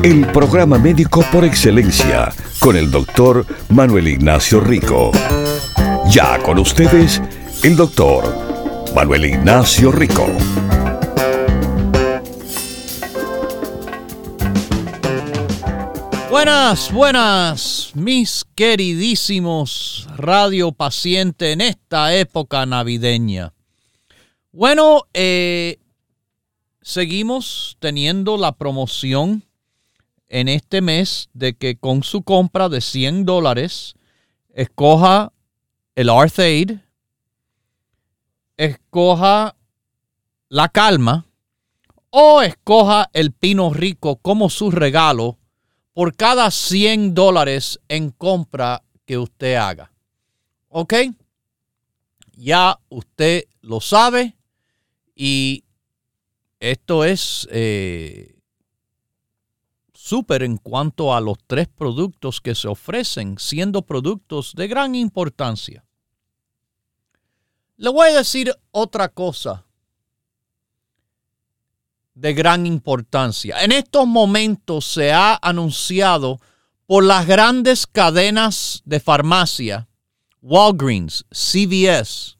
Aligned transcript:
El 0.00 0.26
programa 0.32 0.78
médico 0.78 1.24
por 1.30 1.44
excelencia 1.44 2.32
con 2.58 2.76
el 2.76 2.90
doctor 2.90 3.46
Manuel 3.68 4.08
Ignacio 4.08 4.58
Rico. 4.58 5.12
Ya 6.10 6.42
con 6.42 6.58
ustedes, 6.58 7.22
el 7.62 7.76
doctor 7.76 8.24
Manuel 8.96 9.26
Ignacio 9.26 9.92
Rico. 9.92 10.26
Buenas, 16.28 16.90
buenas, 16.92 17.92
mis 17.94 18.44
queridísimos 18.56 20.08
radio 20.16 20.72
pacientes 20.72 21.52
en 21.52 21.60
esta 21.60 22.12
época 22.16 22.66
navideña. 22.66 23.52
Bueno, 24.50 25.04
eh, 25.14 25.78
seguimos 26.80 27.76
teniendo 27.78 28.36
la 28.36 28.56
promoción 28.56 29.44
en 30.32 30.48
este 30.48 30.80
mes 30.80 31.28
de 31.34 31.52
que 31.52 31.76
con 31.76 32.02
su 32.02 32.22
compra 32.22 32.70
de 32.70 32.80
100 32.80 33.26
dólares 33.26 33.94
escoja 34.54 35.30
el 35.94 36.08
Arthaid, 36.08 36.78
escoja 38.56 39.54
la 40.48 40.70
calma 40.70 41.26
o 42.08 42.40
escoja 42.40 43.10
el 43.12 43.32
pino 43.32 43.74
rico 43.74 44.16
como 44.16 44.48
su 44.48 44.70
regalo 44.70 45.38
por 45.92 46.16
cada 46.16 46.50
100 46.50 47.12
dólares 47.12 47.78
en 47.88 48.10
compra 48.10 48.82
que 49.04 49.18
usted 49.18 49.56
haga. 49.56 49.92
¿Ok? 50.68 50.94
Ya 52.36 52.78
usted 52.88 53.44
lo 53.60 53.82
sabe 53.82 54.34
y 55.14 55.64
esto 56.58 57.04
es 57.04 57.46
eh, 57.50 58.31
súper 60.02 60.42
en 60.42 60.56
cuanto 60.56 61.14
a 61.14 61.20
los 61.20 61.38
tres 61.46 61.68
productos 61.68 62.40
que 62.40 62.56
se 62.56 62.66
ofrecen, 62.66 63.36
siendo 63.38 63.82
productos 63.82 64.52
de 64.56 64.66
gran 64.66 64.96
importancia. 64.96 65.84
Le 67.76 67.88
voy 67.88 68.08
a 68.08 68.16
decir 68.16 68.52
otra 68.72 69.08
cosa 69.08 69.64
de 72.14 72.34
gran 72.34 72.66
importancia. 72.66 73.62
En 73.62 73.70
estos 73.70 74.04
momentos 74.08 74.86
se 74.86 75.12
ha 75.12 75.38
anunciado 75.40 76.40
por 76.86 77.04
las 77.04 77.24
grandes 77.24 77.86
cadenas 77.86 78.82
de 78.84 78.98
farmacia, 78.98 79.88
Walgreens, 80.40 81.24
CVS, 81.30 82.38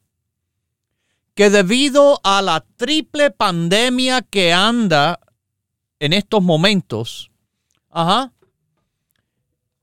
que 1.35 1.49
debido 1.49 2.21
a 2.25 2.43
la 2.43 2.67
triple 2.75 3.31
pandemia 3.31 4.23
que 4.23 4.53
anda 4.53 5.21
en 6.01 6.13
estos 6.13 6.43
momentos, 6.43 7.32
Ajá. 7.93 8.33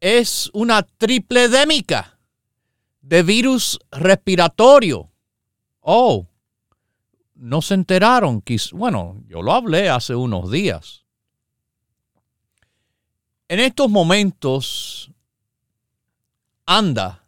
Es 0.02 0.50
una 0.54 0.82
tripledémica 0.82 2.20
de 3.02 3.24
virus 3.24 3.80
respiratorio. 3.92 5.12
Oh, 5.80 6.28
no 7.36 7.62
se 7.62 7.76
enteraron. 7.76 8.44
Bueno, 8.74 9.22
yo 9.28 9.42
lo 9.42 9.54
hablé 9.54 9.90
hace 9.90 10.16
unos 10.16 10.52
días. 10.52 11.06
En 13.48 13.60
estos 13.60 13.90
momentos 13.90 15.12
anda 16.66 17.26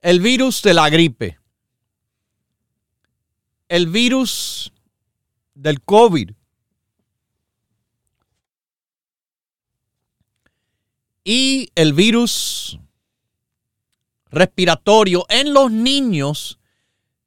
el 0.00 0.20
virus 0.20 0.62
de 0.62 0.74
la 0.74 0.90
gripe, 0.90 1.38
el 3.68 3.88
virus 3.88 4.72
del 5.54 5.80
COVID, 5.82 6.32
y 11.30 11.70
el 11.74 11.92
virus 11.92 12.78
respiratorio 14.30 15.26
en 15.28 15.52
los 15.52 15.70
niños, 15.70 16.58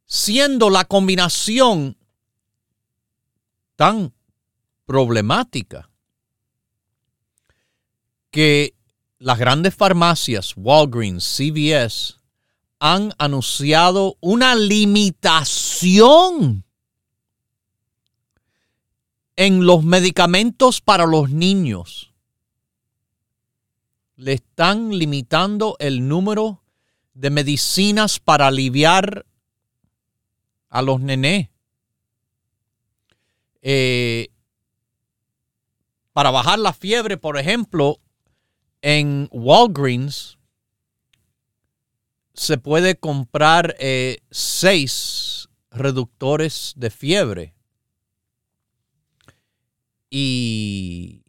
siendo 0.07 0.71
la 0.71 0.85
combinación 0.85 1.95
tan 3.75 4.11
problemática 4.87 5.91
que 8.31 8.73
las 9.19 9.37
grandes 9.37 9.75
farmacias, 9.75 10.55
Walgreens, 10.57 11.23
CVS, 11.23 12.15
han 12.79 13.13
anunciado 13.19 14.17
una 14.19 14.55
limitación 14.55 16.65
en 19.35 19.67
los 19.67 19.83
medicamentos 19.83 20.81
para 20.81 21.05
los 21.05 21.29
niños 21.29 22.10
le 24.21 24.33
están 24.33 24.95
limitando 24.99 25.75
el 25.79 26.07
número 26.07 26.63
de 27.15 27.31
medicinas 27.31 28.19
para 28.19 28.47
aliviar 28.47 29.25
a 30.69 30.83
los 30.83 31.01
nené. 31.01 31.51
Eh, 33.63 34.27
para 36.13 36.29
bajar 36.29 36.59
la 36.59 36.71
fiebre, 36.71 37.17
por 37.17 37.39
ejemplo, 37.39 37.99
en 38.83 39.27
Walgreens 39.31 40.37
se 42.35 42.59
puede 42.59 42.95
comprar 42.97 43.75
eh, 43.79 44.19
seis 44.29 45.49
reductores 45.71 46.73
de 46.75 46.91
fiebre. 46.91 47.55
Y 50.11 51.20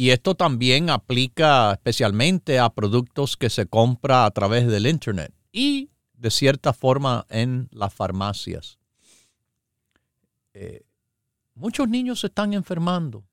y 0.00 0.12
esto 0.12 0.34
también 0.34 0.88
aplica 0.88 1.72
especialmente 1.72 2.58
a 2.58 2.70
productos 2.70 3.36
que 3.36 3.50
se 3.50 3.66
compra 3.66 4.24
a 4.24 4.30
través 4.30 4.66
del 4.66 4.86
Internet 4.86 5.30
y 5.52 5.90
de 6.14 6.30
cierta 6.30 6.72
forma 6.72 7.26
en 7.28 7.68
las 7.70 7.92
farmacias. 7.92 8.78
Eh, 10.54 10.86
muchos 11.54 11.86
niños 11.86 12.20
se 12.20 12.28
están 12.28 12.54
enfermando. 12.54 13.26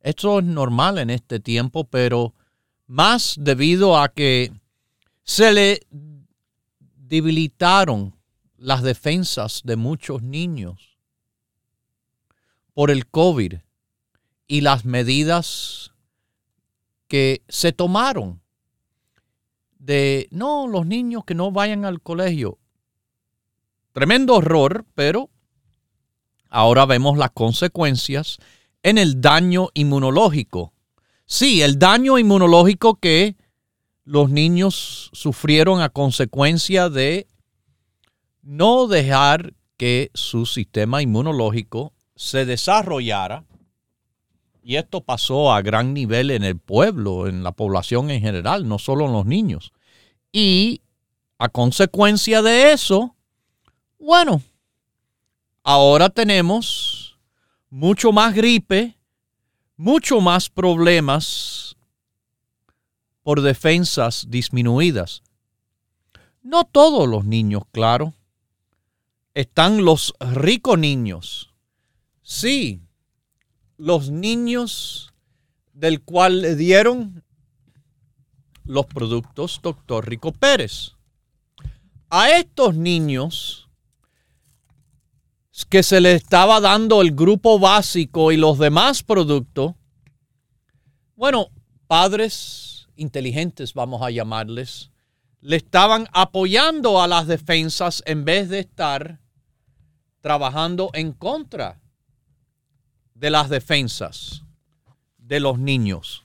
Esto 0.00 0.38
es 0.38 0.46
normal 0.46 0.96
en 0.96 1.10
este 1.10 1.38
tiempo, 1.38 1.84
pero 1.84 2.32
más 2.86 3.36
debido 3.38 3.98
a 3.98 4.08
que 4.08 4.50
se 5.22 5.52
le 5.52 5.86
debilitaron 6.96 8.16
las 8.56 8.82
defensas 8.82 9.60
de 9.64 9.76
muchos 9.76 10.22
niños 10.22 10.96
por 12.72 12.90
el 12.90 13.06
COVID 13.06 13.56
y 14.48 14.62
las 14.62 14.84
medidas 14.84 15.92
que 17.06 17.42
se 17.48 17.72
tomaron 17.72 18.42
de, 19.78 20.28
no, 20.30 20.66
los 20.66 20.86
niños 20.86 21.24
que 21.24 21.34
no 21.34 21.52
vayan 21.52 21.84
al 21.84 22.00
colegio. 22.00 22.58
Tremendo 23.92 24.34
horror, 24.34 24.84
pero 24.94 25.30
ahora 26.48 26.86
vemos 26.86 27.16
las 27.16 27.30
consecuencias 27.30 28.38
en 28.82 28.98
el 28.98 29.20
daño 29.20 29.68
inmunológico. 29.74 30.72
Sí, 31.26 31.62
el 31.62 31.78
daño 31.78 32.18
inmunológico 32.18 32.96
que 32.96 33.36
los 34.04 34.30
niños 34.30 35.10
sufrieron 35.12 35.82
a 35.82 35.90
consecuencia 35.90 36.88
de 36.88 37.26
no 38.42 38.86
dejar 38.86 39.52
que 39.76 40.10
su 40.14 40.46
sistema 40.46 41.02
inmunológico 41.02 41.92
se 42.16 42.46
desarrollara. 42.46 43.44
Y 44.68 44.76
esto 44.76 45.00
pasó 45.00 45.50
a 45.50 45.62
gran 45.62 45.94
nivel 45.94 46.30
en 46.30 46.44
el 46.44 46.58
pueblo, 46.58 47.26
en 47.26 47.42
la 47.42 47.52
población 47.52 48.10
en 48.10 48.20
general, 48.20 48.68
no 48.68 48.78
solo 48.78 49.06
en 49.06 49.14
los 49.14 49.24
niños. 49.24 49.72
Y 50.30 50.82
a 51.38 51.48
consecuencia 51.48 52.42
de 52.42 52.72
eso, 52.72 53.16
bueno, 53.98 54.42
ahora 55.62 56.10
tenemos 56.10 57.18
mucho 57.70 58.12
más 58.12 58.34
gripe, 58.34 58.98
mucho 59.78 60.20
más 60.20 60.50
problemas 60.50 61.74
por 63.22 63.40
defensas 63.40 64.26
disminuidas. 64.28 65.22
No 66.42 66.64
todos 66.64 67.08
los 67.08 67.24
niños, 67.24 67.62
claro. 67.72 68.12
Están 69.32 69.86
los 69.86 70.12
ricos 70.20 70.78
niños. 70.78 71.54
Sí, 72.20 72.82
los 73.78 74.10
niños 74.10 75.14
del 75.72 76.02
cual 76.02 76.42
le 76.42 76.56
dieron 76.56 77.24
los 78.64 78.84
productos 78.86 79.60
doctor 79.62 80.06
Rico 80.06 80.32
Pérez. 80.32 80.92
A 82.10 82.30
estos 82.30 82.74
niños 82.74 83.68
que 85.68 85.82
se 85.82 86.00
le 86.00 86.12
estaba 86.12 86.60
dando 86.60 87.00
el 87.00 87.12
grupo 87.12 87.58
básico 87.58 88.32
y 88.32 88.36
los 88.36 88.58
demás 88.58 89.02
productos, 89.02 89.74
bueno, 91.14 91.48
padres 91.86 92.88
inteligentes 92.96 93.74
vamos 93.74 94.02
a 94.02 94.10
llamarles, 94.10 94.90
le 95.40 95.56
estaban 95.56 96.08
apoyando 96.12 97.00
a 97.00 97.06
las 97.06 97.26
defensas 97.26 98.02
en 98.06 98.24
vez 98.24 98.48
de 98.48 98.60
estar 98.60 99.20
trabajando 100.20 100.90
en 100.94 101.12
contra 101.12 101.80
de 103.18 103.30
las 103.30 103.48
defensas 103.48 104.44
de 105.18 105.40
los 105.40 105.58
niños. 105.58 106.24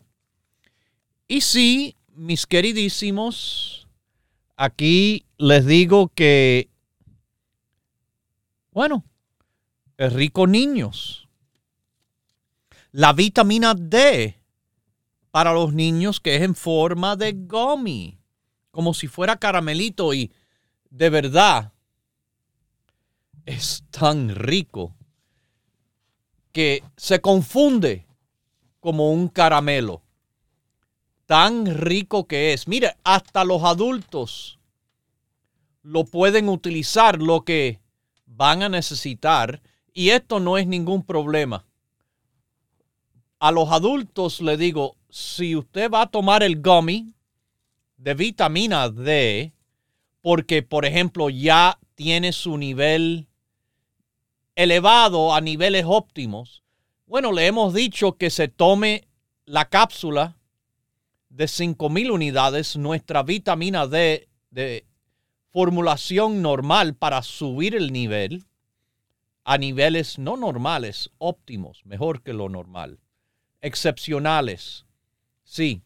Y 1.27 1.41
sí, 1.41 1.95
mis 2.15 2.45
queridísimos, 2.45 3.87
aquí 4.55 5.25
les 5.37 5.65
digo 5.65 6.09
que, 6.09 6.69
bueno, 8.71 9.03
rico 9.97 10.45
niños. 10.45 11.27
La 12.91 13.11
vitamina 13.13 13.73
D 13.73 14.39
para 15.31 15.51
los 15.51 15.73
niños 15.73 16.19
que 16.19 16.35
es 16.35 16.43
en 16.43 16.53
forma 16.53 17.15
de 17.15 17.33
gummy, 17.33 18.19
como 18.69 18.93
si 18.93 19.07
fuera 19.07 19.37
caramelito 19.37 20.13
y 20.13 20.31
de 20.91 21.09
verdad 21.09 21.73
es 23.45 23.83
tan 23.89 24.35
rico 24.35 24.95
que 26.53 26.83
se 26.95 27.19
confunde 27.19 28.05
como 28.79 29.11
un 29.11 29.27
caramelo. 29.27 30.01
Tan 31.25 31.65
rico 31.65 32.27
que 32.27 32.53
es. 32.53 32.67
Mire, 32.67 32.95
hasta 33.03 33.43
los 33.43 33.63
adultos 33.63 34.59
lo 35.81 36.05
pueden 36.05 36.47
utilizar, 36.47 37.21
lo 37.21 37.43
que 37.43 37.79
van 38.25 38.63
a 38.63 38.69
necesitar 38.69 39.61
y 39.93 40.09
esto 40.09 40.39
no 40.39 40.57
es 40.57 40.65
ningún 40.65 41.03
problema. 41.03 41.65
A 43.39 43.51
los 43.51 43.69
adultos 43.71 44.41
le 44.41 44.57
digo, 44.57 44.95
si 45.09 45.55
usted 45.55 45.91
va 45.91 46.03
a 46.03 46.09
tomar 46.09 46.43
el 46.43 46.61
gummy 46.61 47.13
de 47.97 48.13
vitamina 48.13 48.89
D, 48.89 49.53
porque 50.21 50.63
por 50.63 50.85
ejemplo 50.85 51.29
ya 51.29 51.77
tiene 51.95 52.31
su 52.31 52.57
nivel 52.57 53.27
elevado 54.55 55.33
a 55.33 55.41
niveles 55.41 55.85
óptimos, 55.87 56.63
bueno, 57.05 57.31
le 57.31 57.47
hemos 57.47 57.73
dicho 57.73 58.17
que 58.17 58.29
se 58.29 58.47
tome 58.47 59.07
la 59.45 59.65
cápsula 59.65 60.37
de 61.29 61.45
5.000 61.45 62.11
unidades, 62.11 62.77
nuestra 62.77 63.23
vitamina 63.23 63.87
D 63.87 64.29
de 64.51 64.85
formulación 65.49 66.41
normal 66.41 66.95
para 66.95 67.21
subir 67.21 67.75
el 67.75 67.91
nivel 67.91 68.45
a 69.43 69.57
niveles 69.57 70.17
no 70.17 70.37
normales, 70.37 71.11
óptimos, 71.17 71.85
mejor 71.85 72.21
que 72.21 72.33
lo 72.33 72.49
normal, 72.49 72.99
excepcionales. 73.61 74.85
Sí. 75.43 75.81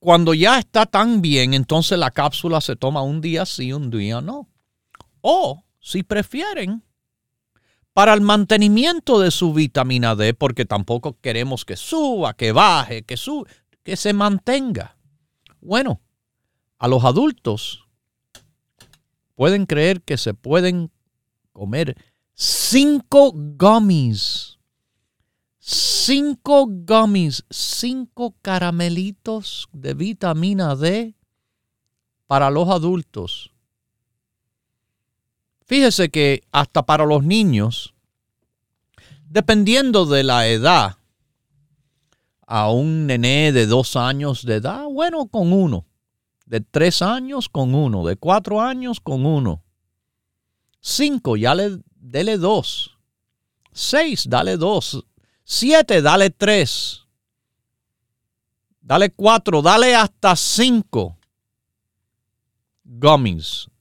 Cuando 0.00 0.34
ya 0.34 0.58
está 0.58 0.86
tan 0.86 1.22
bien, 1.22 1.54
entonces 1.54 1.98
la 1.98 2.10
cápsula 2.10 2.60
se 2.60 2.74
toma 2.74 3.02
un 3.02 3.20
día 3.20 3.46
sí, 3.46 3.72
un 3.72 3.90
día 3.90 4.20
no. 4.20 4.48
O, 5.20 5.62
si 5.82 6.02
prefieren, 6.02 6.82
para 7.92 8.14
el 8.14 8.22
mantenimiento 8.22 9.20
de 9.20 9.30
su 9.30 9.52
vitamina 9.52 10.16
D, 10.16 10.32
porque 10.32 10.64
tampoco 10.64 11.18
queremos 11.20 11.66
que 11.66 11.76
suba, 11.76 12.32
que 12.34 12.52
baje, 12.52 13.02
que 13.02 13.18
suba, 13.18 13.50
que 13.82 13.96
se 13.96 14.14
mantenga. 14.14 14.96
Bueno, 15.60 16.00
a 16.78 16.88
los 16.88 17.04
adultos 17.04 17.86
pueden 19.34 19.66
creer 19.66 20.00
que 20.00 20.16
se 20.16 20.32
pueden 20.32 20.90
comer 21.52 21.96
cinco 22.32 23.32
gummies. 23.34 24.58
Cinco 25.58 26.66
gummies, 26.66 27.44
cinco 27.50 28.34
caramelitos 28.42 29.68
de 29.72 29.94
vitamina 29.94 30.74
D 30.74 31.14
para 32.26 32.50
los 32.50 32.68
adultos. 32.68 33.51
Fíjese 35.64 36.10
que 36.10 36.42
hasta 36.52 36.82
para 36.84 37.06
los 37.06 37.24
niños, 37.24 37.94
dependiendo 39.28 40.06
de 40.06 40.24
la 40.24 40.48
edad, 40.48 40.96
a 42.46 42.70
un 42.70 43.06
nené 43.06 43.52
de 43.52 43.66
dos 43.66 43.96
años 43.96 44.44
de 44.44 44.56
edad, 44.56 44.84
bueno, 44.84 45.26
con 45.28 45.52
uno 45.52 45.86
de 46.52 46.60
tres 46.60 47.00
años 47.00 47.48
con 47.48 47.74
uno, 47.74 48.04
de 48.04 48.16
cuatro 48.16 48.60
años 48.60 49.00
con 49.00 49.24
uno. 49.24 49.64
Cinco, 50.82 51.38
ya 51.38 51.54
le 51.54 51.78
dele 51.96 52.36
dos. 52.36 52.98
Seis, 53.72 54.28
dale 54.28 54.58
dos. 54.58 55.02
Siete, 55.44 56.02
dale 56.02 56.28
tres. 56.28 57.06
Dale 58.82 59.08
cuatro, 59.12 59.62
dale 59.62 59.96
hasta 59.96 60.36
cinco 60.36 61.16
gummies 62.84 63.71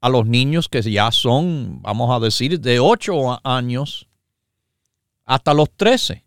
a 0.00 0.08
los 0.08 0.26
niños 0.26 0.68
que 0.68 0.82
ya 0.82 1.10
son, 1.10 1.82
vamos 1.82 2.10
a 2.10 2.20
decir, 2.24 2.60
de 2.60 2.80
ocho 2.80 3.40
años 3.46 4.08
hasta 5.24 5.54
los 5.54 5.70
trece. 5.76 6.24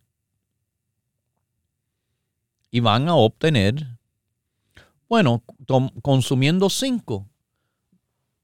Y 2.69 2.79
van 2.79 3.09
a 3.09 3.15
obtener 3.15 3.99
bueno, 5.11 5.43
consumiendo 6.01 6.69
5, 6.69 7.27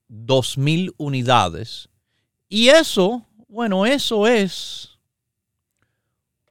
2.000 0.10 0.94
unidades. 0.98 1.88
Y 2.50 2.68
eso, 2.68 3.26
bueno, 3.48 3.86
eso 3.86 4.28
es 4.28 5.00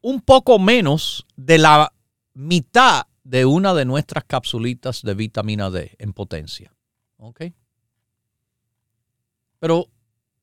un 0.00 0.22
poco 0.22 0.58
menos 0.58 1.26
de 1.36 1.58
la 1.58 1.92
mitad 2.32 3.08
de 3.24 3.44
una 3.44 3.74
de 3.74 3.84
nuestras 3.84 4.24
capsulitas 4.24 5.02
de 5.02 5.12
vitamina 5.12 5.68
D 5.68 5.94
en 5.98 6.14
potencia. 6.14 6.74
¿Ok? 7.18 7.42
Pero 9.58 9.88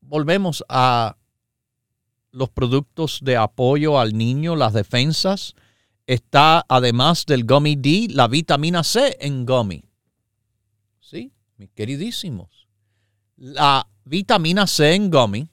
volvemos 0.02 0.64
a 0.70 1.18
los 2.32 2.50
productos 2.50 3.20
de 3.22 3.38
apoyo 3.38 4.00
al 4.00 4.18
niño, 4.18 4.56
las 4.56 4.74
defensas 4.74 5.56
está 6.08 6.66
además 6.68 7.26
del 7.26 7.46
gummy 7.46 7.76
D, 7.76 8.08
la 8.10 8.28
vitamina 8.28 8.84
C 8.84 9.18
en 9.20 9.46
gummy. 9.46 9.84
¿Sí? 11.00 11.32
Mis 11.58 11.70
queridísimos. 11.72 12.68
La 13.38 13.88
vitamina 14.04 14.68
C 14.68 14.96
en 14.96 15.10
gummy, 15.10 15.48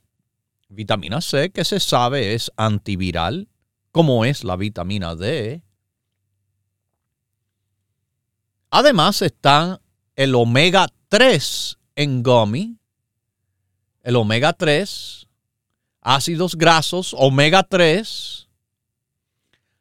vitamina 0.69 1.21
C 1.21 1.51
que 1.51 1.65
se 1.65 1.81
sabe 1.81 2.35
es 2.35 2.51
antiviral, 2.57 3.49
como 3.93 4.25
es 4.25 4.45
la 4.45 4.57
vitamina 4.57 5.15
D. 5.15 5.63
Además 8.71 9.21
está 9.23 9.81
el 10.15 10.35
omega 10.35 10.87
3 11.09 11.79
en 11.97 12.23
gummy. 12.23 12.80
El 14.03 14.17
omega 14.17 14.53
3, 14.53 15.27
ácidos 16.01 16.57
grasos, 16.57 17.15
omega 17.17 17.63
3 17.63 18.49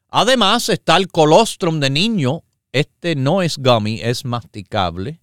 Además 0.09 0.69
está 0.69 0.97
el 0.97 1.07
colostrum 1.07 1.79
de 1.79 1.89
niño. 1.89 2.43
Este 2.71 3.15
no 3.15 3.41
es 3.41 3.57
gummy, 3.57 4.01
es 4.01 4.25
masticable. 4.25 5.21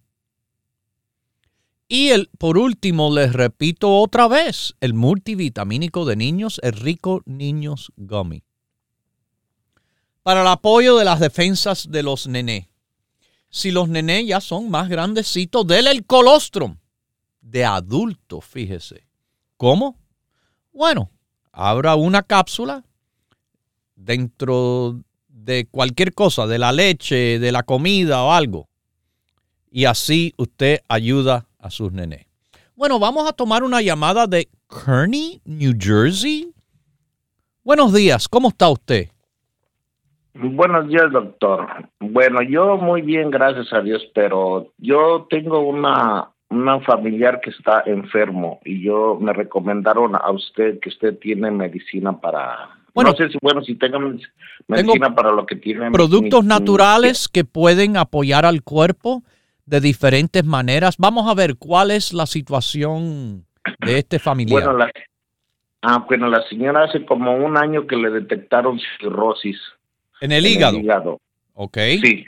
Y 1.89 2.09
el, 2.09 2.29
por 2.37 2.57
último, 2.57 3.13
les 3.13 3.33
repito 3.33 3.99
otra 3.99 4.27
vez, 4.27 4.75
el 4.81 4.93
multivitamínico 4.93 6.05
de 6.05 6.15
niños, 6.15 6.59
el 6.63 6.73
rico 6.73 7.21
niños 7.25 7.91
gummy. 7.95 8.43
Para 10.23 10.41
el 10.41 10.47
apoyo 10.47 10.97
de 10.97 11.05
las 11.05 11.19
defensas 11.19 11.89
de 11.89 12.03
los 12.03 12.27
nené. 12.27 12.69
Si 13.49 13.71
los 13.71 13.87
nené 13.87 14.25
ya 14.25 14.41
son 14.41 14.69
más 14.69 14.89
grandecitos, 14.89 15.65
denle 15.65 15.91
el 15.91 16.05
colostrum 16.05 16.77
de 17.49 17.65
adulto, 17.65 18.41
fíjese. 18.41 19.07
¿Cómo? 19.55 19.97
Bueno, 20.73 21.09
abra 21.51 21.95
una 21.95 22.21
cápsula 22.21 22.83
dentro 23.95 24.99
de 25.27 25.65
cualquier 25.71 26.13
cosa, 26.13 26.45
de 26.45 26.59
la 26.59 26.71
leche, 26.71 27.39
de 27.39 27.51
la 27.51 27.63
comida 27.63 28.23
o 28.23 28.31
algo. 28.31 28.67
Y 29.71 29.85
así 29.85 30.33
usted 30.37 30.81
ayuda 30.89 31.47
a 31.59 31.69
sus 31.69 31.91
nenes. 31.91 32.25
Bueno, 32.75 32.99
vamos 32.99 33.27
a 33.27 33.33
tomar 33.33 33.63
una 33.63 33.81
llamada 33.81 34.27
de 34.27 34.49
Kearney, 34.69 35.41
New 35.45 35.73
Jersey. 35.79 36.53
Buenos 37.63 37.93
días, 37.93 38.27
¿cómo 38.27 38.49
está 38.49 38.69
usted? 38.69 39.09
Buenos 40.33 40.87
días, 40.87 41.11
doctor. 41.11 41.89
Bueno, 41.99 42.41
yo 42.43 42.77
muy 42.77 43.01
bien, 43.01 43.31
gracias 43.31 43.73
a 43.73 43.81
Dios, 43.81 44.03
pero 44.13 44.73
yo 44.77 45.25
tengo 45.29 45.61
una 45.61 46.29
una 46.49 46.79
familiar 46.81 47.41
que 47.41 47.49
está 47.49 47.83
enfermo 47.85 48.59
y 48.63 48.81
yo 48.81 49.17
me 49.19 49.33
recomendaron 49.33 50.15
a 50.15 50.31
usted 50.31 50.79
que 50.79 50.89
usted 50.89 51.17
tiene 51.19 51.51
medicina 51.51 52.19
para 52.19 52.69
bueno, 52.93 53.11
no 53.11 53.17
sé 53.17 53.29
si 53.29 53.37
bueno 53.41 53.61
si 53.63 53.75
tenga 53.75 53.99
medicina 54.67 55.13
para 55.13 55.31
lo 55.31 55.45
que 55.45 55.55
tiene 55.55 55.91
productos 55.91 56.45
naturales 56.45 57.27
que 57.27 57.43
pueden 57.43 57.97
apoyar 57.97 58.45
al 58.45 58.63
cuerpo 58.63 59.23
de 59.65 59.81
diferentes 59.81 60.45
maneras. 60.45 60.95
Vamos 60.97 61.29
a 61.29 61.35
ver 61.35 61.57
cuál 61.57 61.91
es 61.91 62.13
la 62.13 62.25
situación 62.25 63.45
de 63.85 63.99
este 63.99 64.17
familiar. 64.17 64.63
Bueno, 64.63 64.77
la, 64.77 64.89
ah, 65.81 66.05
bueno, 66.07 66.29
la 66.29 66.41
señora 66.47 66.85
hace 66.85 67.05
como 67.05 67.35
un 67.35 67.57
año 67.57 67.85
que 67.85 67.97
le 67.97 68.09
detectaron 68.09 68.79
cirrosis. 68.97 69.57
En 70.21 70.31
el 70.31 70.45
hígado. 70.45 70.75
En 70.75 70.79
el 70.79 70.85
hígado. 70.85 71.19
Ok. 71.53 71.77
Sí 72.01 72.25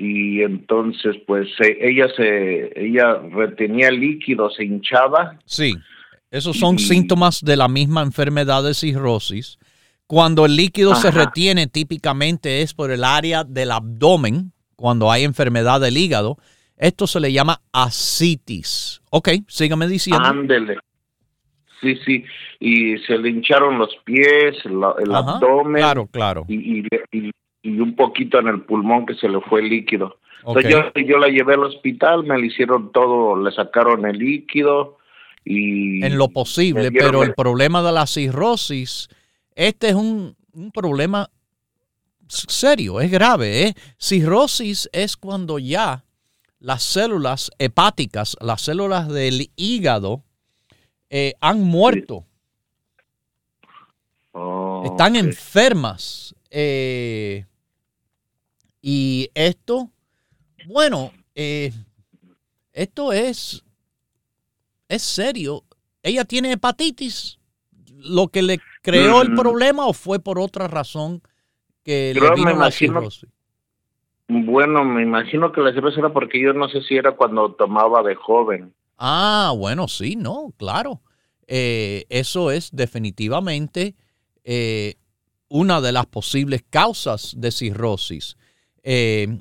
y 0.00 0.42
entonces 0.42 1.16
pues 1.26 1.48
ella 1.60 2.08
se 2.16 2.72
ella 2.74 3.20
retenía 3.32 3.90
líquido, 3.90 4.50
se 4.50 4.64
hinchaba. 4.64 5.38
Sí, 5.44 5.76
esos 6.30 6.56
son 6.56 6.78
síntomas 6.78 7.42
de 7.44 7.56
la 7.56 7.68
misma 7.68 8.02
enfermedad 8.02 8.64
de 8.64 8.72
cirrosis. 8.72 9.58
Cuando 10.06 10.46
el 10.46 10.56
líquido 10.56 10.94
se 10.94 11.10
retiene 11.10 11.66
típicamente 11.66 12.62
es 12.62 12.72
por 12.72 12.90
el 12.90 13.04
área 13.04 13.44
del 13.44 13.70
abdomen, 13.70 14.52
cuando 14.74 15.12
hay 15.12 15.24
enfermedad 15.24 15.80
del 15.80 15.96
hígado. 15.96 16.38
Esto 16.76 17.06
se 17.06 17.20
le 17.20 17.30
llama 17.30 17.60
ascitis. 17.72 19.02
Ok, 19.10 19.28
sígame 19.46 19.86
diciendo. 19.86 20.24
Ándele. 20.24 20.78
Sí, 21.82 21.94
sí. 22.06 22.24
Y 22.58 22.96
se 22.98 23.18
le 23.18 23.28
hincharon 23.28 23.78
los 23.78 23.94
pies, 24.04 24.56
el 24.64 24.82
abdomen. 25.14 25.76
Claro, 25.76 26.06
claro. 26.06 26.46
Y, 26.48 26.80
y, 26.80 26.86
y 27.12 27.30
un 27.64 27.94
poquito 27.96 28.38
en 28.38 28.48
el 28.48 28.62
pulmón 28.62 29.06
que 29.06 29.14
se 29.14 29.28
le 29.28 29.40
fue 29.40 29.62
líquido. 29.62 30.18
Entonces 30.46 30.72
yo, 30.72 30.92
yo 31.06 31.18
la 31.18 31.28
llevé 31.28 31.54
al 31.54 31.64
hospital, 31.64 32.24
me 32.24 32.38
le 32.38 32.46
hicieron 32.46 32.92
todo, 32.92 33.42
le 33.42 33.52
sacaron 33.52 34.06
el 34.06 34.18
líquido 34.18 34.98
y... 35.44 36.04
En 36.04 36.16
lo 36.16 36.28
posible, 36.28 36.90
pero 36.90 37.22
el 37.22 37.34
problema 37.34 37.82
de 37.82 37.92
la 37.92 38.06
cirrosis, 38.06 39.08
este 39.54 39.90
es 39.90 39.94
un, 39.94 40.34
un 40.54 40.70
problema 40.70 41.28
serio, 42.28 43.00
es 43.00 43.10
grave. 43.10 43.66
¿eh? 43.66 43.74
Cirrosis 43.98 44.88
es 44.92 45.16
cuando 45.16 45.58
ya 45.58 46.04
las 46.58 46.82
células 46.82 47.50
hepáticas, 47.58 48.36
las 48.40 48.62
células 48.62 49.08
del 49.08 49.50
hígado, 49.56 50.22
eh, 51.08 51.34
han 51.40 51.62
muerto. 51.62 52.24
Oh, 54.32 54.84
Están 54.86 55.16
enfermas. 55.16 56.34
Eh, 56.50 57.44
y 58.82 59.30
esto, 59.34 59.90
bueno, 60.66 61.12
eh, 61.34 61.72
esto 62.72 63.12
es, 63.12 63.64
es 64.88 65.02
serio. 65.02 65.64
Ella 66.02 66.24
tiene 66.24 66.52
hepatitis. 66.52 67.38
¿Lo 68.02 68.28
que 68.28 68.42
le 68.42 68.60
creó 68.82 69.20
el 69.20 69.32
mm. 69.32 69.36
problema 69.36 69.86
o 69.86 69.92
fue 69.92 70.20
por 70.20 70.38
otra 70.38 70.68
razón 70.68 71.22
que 71.84 72.14
le 72.14 72.34
vino 72.34 72.56
la 72.56 72.70
cirrosis? 72.70 73.28
Bueno, 74.28 74.84
me 74.84 75.02
imagino 75.02 75.52
que 75.52 75.60
la 75.60 75.72
cirrosis 75.72 75.98
era 75.98 76.12
porque 76.12 76.40
yo 76.40 76.52
no 76.52 76.68
sé 76.68 76.80
si 76.82 76.96
era 76.96 77.12
cuando 77.12 77.52
tomaba 77.52 78.02
de 78.02 78.14
joven. 78.14 78.72
Ah, 78.96 79.52
bueno, 79.56 79.88
sí, 79.88 80.14
no, 80.16 80.52
claro. 80.56 81.00
Eh, 81.46 82.06
eso 82.10 82.52
es 82.52 82.70
definitivamente 82.72 83.96
eh, 84.44 84.94
una 85.48 85.80
de 85.80 85.90
las 85.90 86.06
posibles 86.06 86.64
causas 86.70 87.34
de 87.36 87.50
cirrosis. 87.50 88.36
Eh, 88.82 89.40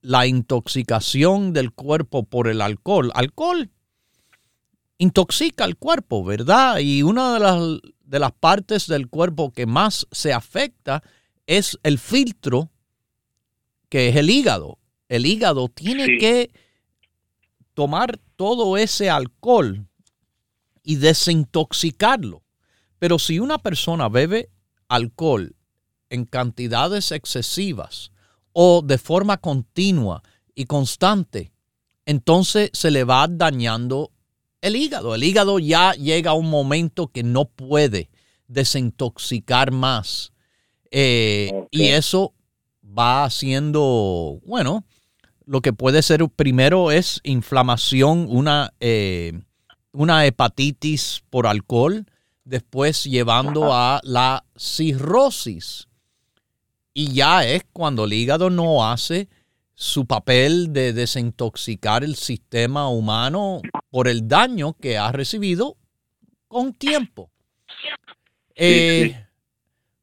la 0.00 0.26
intoxicación 0.26 1.52
del 1.52 1.72
cuerpo 1.72 2.24
por 2.24 2.48
el 2.48 2.60
alcohol. 2.60 3.10
Alcohol 3.14 3.70
intoxica 4.98 5.64
el 5.64 5.76
cuerpo, 5.76 6.24
¿verdad? 6.24 6.78
Y 6.78 7.02
una 7.02 7.34
de 7.34 7.40
las, 7.40 7.62
de 8.04 8.18
las 8.18 8.32
partes 8.32 8.86
del 8.86 9.08
cuerpo 9.08 9.52
que 9.52 9.66
más 9.66 10.06
se 10.12 10.32
afecta 10.32 11.02
es 11.46 11.78
el 11.82 11.98
filtro, 11.98 12.70
que 13.88 14.08
es 14.08 14.16
el 14.16 14.28
hígado. 14.30 14.78
El 15.08 15.26
hígado 15.26 15.68
tiene 15.68 16.18
que 16.18 16.50
tomar 17.74 18.18
todo 18.36 18.76
ese 18.76 19.10
alcohol 19.10 19.86
y 20.82 20.96
desintoxicarlo. 20.96 22.42
Pero 22.98 23.18
si 23.18 23.38
una 23.38 23.58
persona 23.58 24.08
bebe 24.08 24.50
alcohol 24.88 25.56
en 26.10 26.24
cantidades 26.24 27.10
excesivas, 27.10 28.12
o 28.54 28.80
de 28.80 28.96
forma 28.96 29.36
continua 29.36 30.22
y 30.54 30.64
constante, 30.64 31.52
entonces 32.06 32.70
se 32.72 32.90
le 32.90 33.04
va 33.04 33.26
dañando 33.28 34.10
el 34.62 34.76
hígado. 34.76 35.14
El 35.14 35.24
hígado 35.24 35.58
ya 35.58 35.92
llega 35.92 36.30
a 36.30 36.34
un 36.34 36.48
momento 36.48 37.08
que 37.08 37.22
no 37.22 37.44
puede 37.44 38.08
desintoxicar 38.48 39.72
más. 39.72 40.32
Eh, 40.90 41.50
y 41.70 41.88
eso 41.88 42.32
va 42.82 43.24
haciendo, 43.24 44.40
bueno, 44.46 44.84
lo 45.44 45.60
que 45.60 45.72
puede 45.72 46.02
ser 46.02 46.26
primero 46.28 46.90
es 46.90 47.20
inflamación, 47.24 48.26
una, 48.30 48.72
eh, 48.80 49.32
una 49.92 50.24
hepatitis 50.24 51.22
por 51.30 51.46
alcohol, 51.46 52.06
después 52.44 53.04
llevando 53.04 53.74
a 53.74 54.00
la 54.04 54.44
cirrosis. 54.56 55.88
Y 56.94 57.12
ya 57.12 57.44
es 57.44 57.64
cuando 57.72 58.04
el 58.04 58.12
hígado 58.12 58.50
no 58.50 58.88
hace 58.88 59.28
su 59.74 60.06
papel 60.06 60.72
de 60.72 60.92
desintoxicar 60.92 62.04
el 62.04 62.14
sistema 62.14 62.88
humano 62.88 63.60
por 63.90 64.06
el 64.06 64.28
daño 64.28 64.74
que 64.74 64.96
ha 64.96 65.10
recibido 65.10 65.76
con 66.46 66.72
tiempo. 66.72 67.30
Eh, 68.54 69.26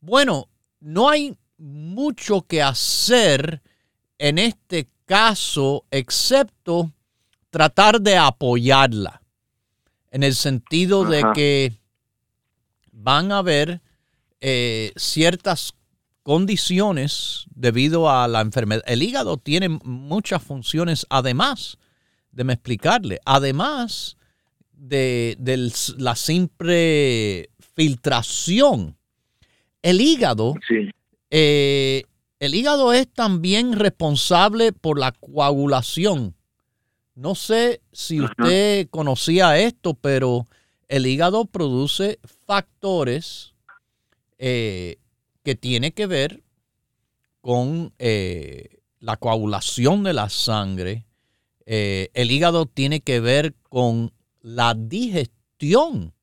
bueno, 0.02 0.50
no 0.82 1.10
hay 1.10 1.38
mucho 1.58 2.42
que 2.42 2.62
hacer 2.62 3.62
en 4.18 4.38
este 4.38 4.90
caso 5.06 5.86
excepto 5.90 6.92
tratar 7.50 8.02
de 8.02 8.18
apoyarla 8.18 9.22
en 10.12 10.24
el 10.24 10.36
sentido 10.36 11.06
de 11.06 11.24
que 11.34 11.74
van 12.92 13.32
a 13.32 13.38
haber 13.38 13.82
eh, 14.42 14.92
ciertas 14.98 15.74
condiciones 16.24 17.46
debido 17.54 18.10
a 18.10 18.28
la 18.28 18.42
enfermedad. 18.42 18.84
El 18.86 19.04
hígado 19.04 19.38
tiene 19.38 19.70
muchas 19.70 20.44
funciones, 20.44 21.06
además 21.10 21.78
de 22.32 22.44
me 22.44 22.54
explicarle, 22.54 23.20
además 23.26 24.18
de, 24.74 25.38
la 25.98 26.16
simple 26.16 27.50
filtración. 27.76 28.98
El 29.82 30.02
hígado, 30.02 30.56
eh, 31.30 32.04
el 32.40 32.56
hígado 32.56 32.94
es 32.94 33.08
también 33.12 33.74
responsable 33.74 34.74
por 34.74 35.00
la 35.00 35.12
coagulación. 35.12 36.36
No 37.16 37.36
sé 37.36 37.82
si 37.92 38.22
usted 38.22 38.88
conocía 38.90 39.60
esto, 39.60 39.94
pero 39.96 40.48
el 40.88 41.06
hígado 41.06 41.46
produce 41.46 42.20
factores 42.46 43.54
eh, 44.40 44.98
que 45.44 45.56
tiene 45.56 45.94
que 45.94 46.08
ver 46.08 46.44
con 47.42 47.94
eh, 47.98 48.82
la 49.00 49.18
coagulación 49.18 50.04
de 50.04 50.14
la 50.14 50.30
sangre. 50.30 51.06
Eh, 51.66 52.10
el 52.14 52.32
hígado 52.32 52.66
tiene 52.66 53.02
que 53.02 53.20
ver 53.20 53.56
con 53.70 54.14
la 54.42 54.76
digestión. 54.76 56.14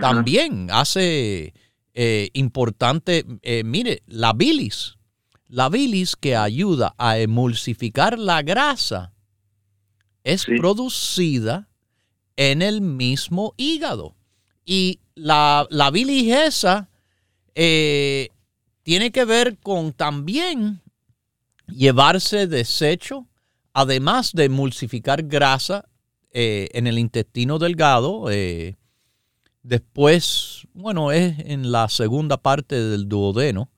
También 0.00 0.68
hace 0.72 1.54
eh, 1.94 2.30
importante, 2.32 3.24
mire, 3.64 4.02
la 4.06 4.32
bilis. 4.32 4.96
La 5.48 5.68
bilis 5.68 6.16
que 6.16 6.34
ayuda 6.34 6.94
a 6.98 7.18
emulsificar 7.18 8.18
la 8.18 8.42
grasa 8.42 9.12
es 10.24 10.44
producida 10.44 11.68
en 12.34 12.62
el 12.62 12.80
mismo 12.80 13.54
hígado. 13.56 14.16
Y 14.64 14.98
la, 15.14 15.68
la 15.70 15.92
biligesa 15.92 16.90
eh, 17.56 18.28
tiene 18.82 19.10
que 19.10 19.24
ver 19.24 19.56
con 19.58 19.92
también 19.92 20.82
llevarse 21.66 22.46
desecho, 22.46 23.26
además 23.72 24.32
de 24.32 24.44
emulsificar 24.44 25.24
grasa 25.24 25.88
eh, 26.30 26.68
en 26.72 26.86
el 26.86 26.98
intestino 26.98 27.58
delgado. 27.58 28.30
Eh, 28.30 28.76
después, 29.62 30.68
bueno, 30.74 31.10
es 31.10 31.38
en 31.40 31.72
la 31.72 31.88
segunda 31.88 32.36
parte 32.36 32.80
del 32.80 33.08
duodeno, 33.08 33.70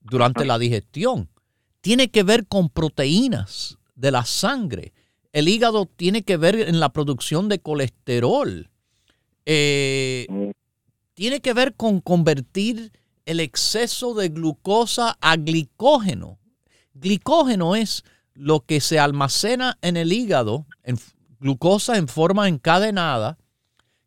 durante 0.00 0.44
la 0.44 0.58
digestión. 0.58 1.30
Tiene 1.80 2.10
que 2.10 2.24
ver 2.24 2.46
con 2.46 2.68
proteínas 2.68 3.78
de 3.94 4.10
la 4.10 4.24
sangre. 4.24 4.92
El 5.32 5.48
hígado 5.48 5.86
tiene 5.86 6.22
que 6.22 6.36
ver 6.36 6.56
en 6.56 6.80
la 6.80 6.92
producción 6.92 7.48
de 7.48 7.60
colesterol. 7.60 8.70
Eh, 9.46 10.26
tiene 11.14 11.40
que 11.40 11.54
ver 11.54 11.74
con 11.74 12.00
convertir 12.00 12.92
el 13.24 13.40
exceso 13.40 14.14
de 14.14 14.28
glucosa 14.28 15.16
a 15.20 15.36
glicógeno. 15.36 16.38
Glicógeno 16.92 17.74
es 17.74 18.04
lo 18.34 18.60
que 18.60 18.80
se 18.80 18.98
almacena 18.98 19.78
en 19.80 19.96
el 19.96 20.12
hígado, 20.12 20.66
en 20.82 20.98
glucosa 21.40 21.96
en 21.96 22.08
forma 22.08 22.48
encadenada, 22.48 23.38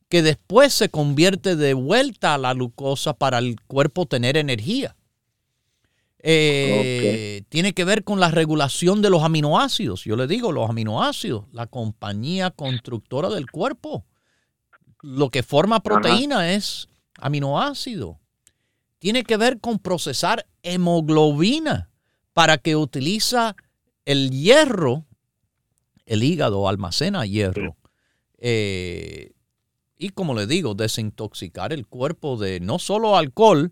que 0.09 0.21
después 0.21 0.73
se 0.73 0.89
convierte 0.89 1.55
de 1.55 1.73
vuelta 1.73 2.33
a 2.33 2.37
la 2.37 2.53
glucosa 2.53 3.13
para 3.13 3.39
el 3.39 3.59
cuerpo 3.61 4.05
tener 4.05 4.37
energía. 4.37 4.95
Eh, 6.19 7.43
tiene 7.49 7.73
que 7.73 7.85
ver 7.85 8.03
con 8.03 8.19
la 8.19 8.29
regulación 8.29 9.01
de 9.01 9.09
los 9.09 9.23
aminoácidos. 9.23 10.03
Yo 10.03 10.15
le 10.15 10.27
digo, 10.27 10.51
los 10.51 10.69
aminoácidos, 10.69 11.45
la 11.51 11.67
compañía 11.67 12.51
constructora 12.51 13.29
del 13.29 13.49
cuerpo. 13.49 14.05
Lo 15.01 15.29
que 15.29 15.43
forma 15.43 15.81
proteína 15.81 16.53
es 16.53 16.89
aminoácido. 17.19 18.19
Tiene 18.99 19.23
que 19.23 19.37
ver 19.37 19.59
con 19.59 19.79
procesar 19.79 20.45
hemoglobina 20.63 21.89
para 22.33 22.57
que 22.57 22.75
utiliza 22.75 23.55
el 24.05 24.31
hierro. 24.31 25.05
El 26.05 26.23
hígado 26.23 26.67
almacena 26.67 27.25
hierro. 27.25 27.75
Eh, 28.39 29.31
y 29.97 30.09
como 30.09 30.33
le 30.33 30.47
digo, 30.47 30.73
desintoxicar 30.73 31.73
el 31.73 31.87
cuerpo 31.87 32.37
de 32.37 32.59
no 32.59 32.79
solo 32.79 33.17
alcohol, 33.17 33.71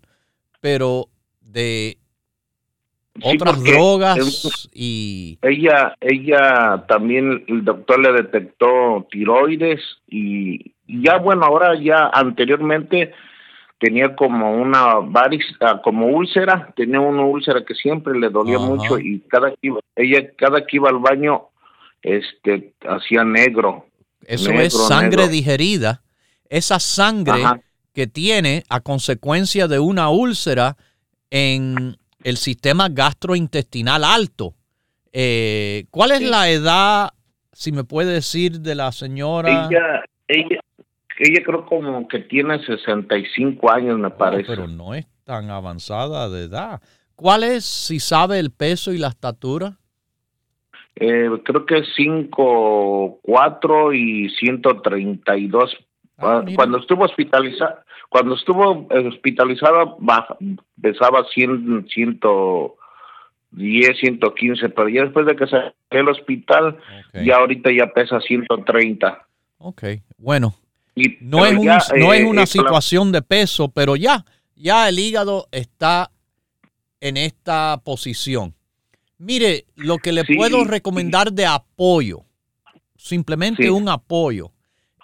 pero 0.60 1.08
de 1.40 1.98
otras 3.22 3.62
drogas 3.62 4.68
y 4.74 5.38
ella 5.42 5.94
ella 6.00 6.84
también 6.86 7.44
el 7.48 7.64
doctor 7.64 8.00
le 8.00 8.12
detectó 8.12 9.06
tiroides 9.10 9.80
y 10.06 10.74
ya 10.86 11.18
bueno 11.18 11.44
ahora 11.44 11.80
ya 11.80 12.10
anteriormente 12.12 13.12
tenía 13.78 14.16
como 14.16 14.54
una 14.54 14.94
varis 15.00 15.44
como 15.84 16.06
úlcera 16.06 16.72
tenía 16.76 17.00
una 17.00 17.24
úlcera 17.24 17.64
que 17.64 17.74
siempre 17.74 18.18
le 18.18 18.30
dolía 18.30 18.58
mucho 18.58 18.98
y 18.98 19.20
cada 19.28 19.50
que 19.50 19.58
iba, 19.62 19.80
ella 19.94 20.30
cada 20.36 20.66
que 20.66 20.76
iba 20.76 20.88
al 20.88 20.98
baño 20.98 21.48
este 22.02 22.72
hacía 22.86 23.24
negro 23.24 23.86
eso 24.26 24.50
es 24.50 24.72
sangre 24.72 25.28
digerida. 25.28 26.02
Esa 26.48 26.78
sangre 26.80 27.42
que 27.92 28.06
tiene 28.06 28.64
a 28.68 28.80
consecuencia 28.80 29.68
de 29.68 29.78
una 29.78 30.10
úlcera 30.10 30.76
en 31.30 31.96
el 32.22 32.36
sistema 32.36 32.88
gastrointestinal 32.88 34.04
alto. 34.04 34.54
Eh, 35.12 35.86
¿Cuál 35.90 36.12
es 36.12 36.22
la 36.22 36.50
edad, 36.50 37.10
si 37.52 37.72
me 37.72 37.84
puede 37.84 38.12
decir, 38.12 38.60
de 38.60 38.74
la 38.74 38.92
señora? 38.92 39.68
Ella, 39.68 40.04
ella, 40.28 40.60
ella 41.18 41.42
creo 41.44 41.66
como 41.66 42.06
que 42.08 42.20
tiene 42.20 42.64
65 42.64 43.70
años, 43.70 43.98
me 43.98 44.10
parece. 44.10 44.44
pero 44.46 44.68
no 44.68 44.94
es 44.94 45.06
tan 45.24 45.50
avanzada 45.50 46.28
de 46.28 46.44
edad. 46.44 46.80
¿Cuál 47.14 47.44
es, 47.44 47.64
si 47.64 47.98
sabe, 47.98 48.38
el 48.38 48.50
peso 48.50 48.92
y 48.92 48.98
la 48.98 49.08
estatura? 49.08 49.78
Eh, 50.96 51.28
creo 51.44 51.66
que 51.66 51.78
es 51.78 51.88
5, 51.96 53.20
4 53.22 53.94
y 53.94 54.30
132. 54.30 55.76
Ah, 56.18 56.42
Cuando 56.54 56.78
estuvo 56.78 57.04
hospitalizada, 57.04 57.84
cuando 58.08 58.34
estuvo 58.34 58.86
hospitalizada 58.88 59.96
pesaba 60.80 61.24
100, 61.34 61.86
110, 61.88 63.98
115, 63.98 64.68
pero 64.70 64.88
ya 64.88 65.02
después 65.02 65.26
de 65.26 65.36
que 65.36 65.46
salió 65.46 65.74
del 65.90 66.08
hospital, 66.08 66.78
ya 67.24 67.36
ahorita 67.36 67.70
ya 67.70 67.92
pesa 67.92 68.20
130. 68.20 69.26
Ok, 69.58 69.82
bueno. 70.18 70.54
No, 71.20 71.44
es, 71.44 71.54
no 71.54 72.12
es, 72.12 72.20
eh, 72.20 72.24
una 72.24 72.46
situación 72.46 73.12
de 73.12 73.22
peso, 73.22 73.68
pero 73.68 73.96
ya, 73.96 74.24
ya 74.54 74.88
el 74.88 74.98
hígado 74.98 75.48
está 75.52 76.10
en 77.00 77.16
esta 77.16 77.80
posición. 77.84 78.54
Mire, 79.18 79.66
lo 79.76 79.98
que 79.98 80.12
le 80.12 80.24
puedo 80.24 80.64
recomendar 80.64 81.32
de 81.32 81.46
apoyo, 81.46 82.24
simplemente 82.96 83.70
un 83.70 83.88
apoyo, 83.88 84.52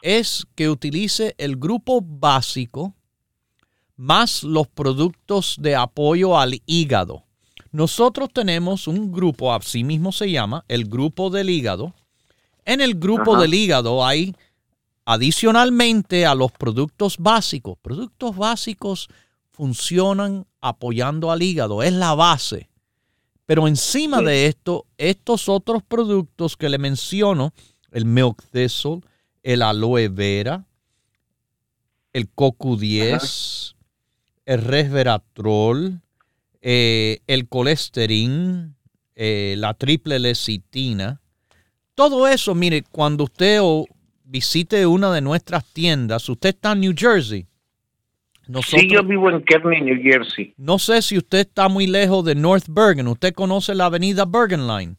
es 0.03 0.47
que 0.55 0.69
utilice 0.69 1.35
el 1.39 1.57
grupo 1.57 2.01
básico 2.03 2.95
más 3.97 4.43
los 4.43 4.67
productos 4.67 5.57
de 5.61 5.77
apoyo 5.77 6.39
al 6.39 6.61
hígado. 6.67 7.25
Nosotros 7.71 8.29
tenemos 8.33 8.87
un 8.89 9.13
grupo, 9.13 9.55
así 9.55 9.85
mismo 9.85 10.13
se 10.13 10.31
llama, 10.31 10.65
el 10.69 10.87
grupo 10.87 11.31
del 11.31 11.49
hígado. 11.49 11.95
En 12.65 12.81
el 12.81 12.97
grupo 12.97 13.39
del 13.39 13.55
hígado 13.55 14.05
hay, 14.05 14.35
adicionalmente 15.05 16.27
a 16.27 16.35
los 16.35 16.53
productos 16.53 17.17
básicos, 17.19 17.77
productos 17.81 18.37
básicos 18.37 19.09
funcionan 19.51 20.47
apoyando 20.61 21.31
al 21.31 21.43
hígado, 21.43 21.83
es 21.83 21.93
la 21.93 22.15
base. 22.15 22.69
Pero 23.47 23.67
encima 23.67 24.23
de 24.23 24.47
esto, 24.47 24.87
estos 24.97 25.49
otros 25.49 25.83
productos 25.83 26.57
que 26.57 26.69
le 26.69 26.79
menciono, 26.79 27.53
el 27.91 28.05
milk 28.05 28.43
thistle, 28.51 29.01
el 29.43 29.63
aloe 29.63 30.09
vera, 30.09 30.65
el 32.13 32.33
CoQ10, 32.35 33.75
el 34.47 34.63
resveratrol, 34.63 36.01
eh, 36.61 37.21
el 37.27 37.49
colesterol, 37.49 38.75
eh, 39.15 39.55
la 39.59 39.75
triple 39.75 40.19
lecitina. 40.19 41.21
Todo 41.95 42.27
eso, 42.29 42.55
mire, 42.55 42.83
cuando 42.83 43.25
usted 43.25 43.61
visite 44.33 44.87
una 44.87 45.13
de 45.13 45.21
nuestras 45.21 45.63
tiendas, 45.75 46.27
usted 46.27 46.49
está 46.49 46.73
en 46.73 46.81
New 46.81 46.95
Jersey. 46.97 47.47
sí, 48.67 48.89
yo 48.89 49.03
vivo 49.05 49.29
en 49.29 49.43
Kearney, 49.45 49.83
New 49.83 50.03
Jersey. 50.03 50.55
No 50.57 50.79
sé 50.79 51.03
si 51.03 51.19
usted 51.19 51.41
está 51.41 51.69
muy 51.69 51.87
lejos 51.87 52.25
de 52.25 52.35
North 52.35 52.65
Bergen. 52.67 53.09
¿Usted 53.09 53.35
conoce 53.35 53.75
la 53.75 53.87
avenida 53.87 54.25
Bergen 54.25 54.67
Line? 54.67 54.97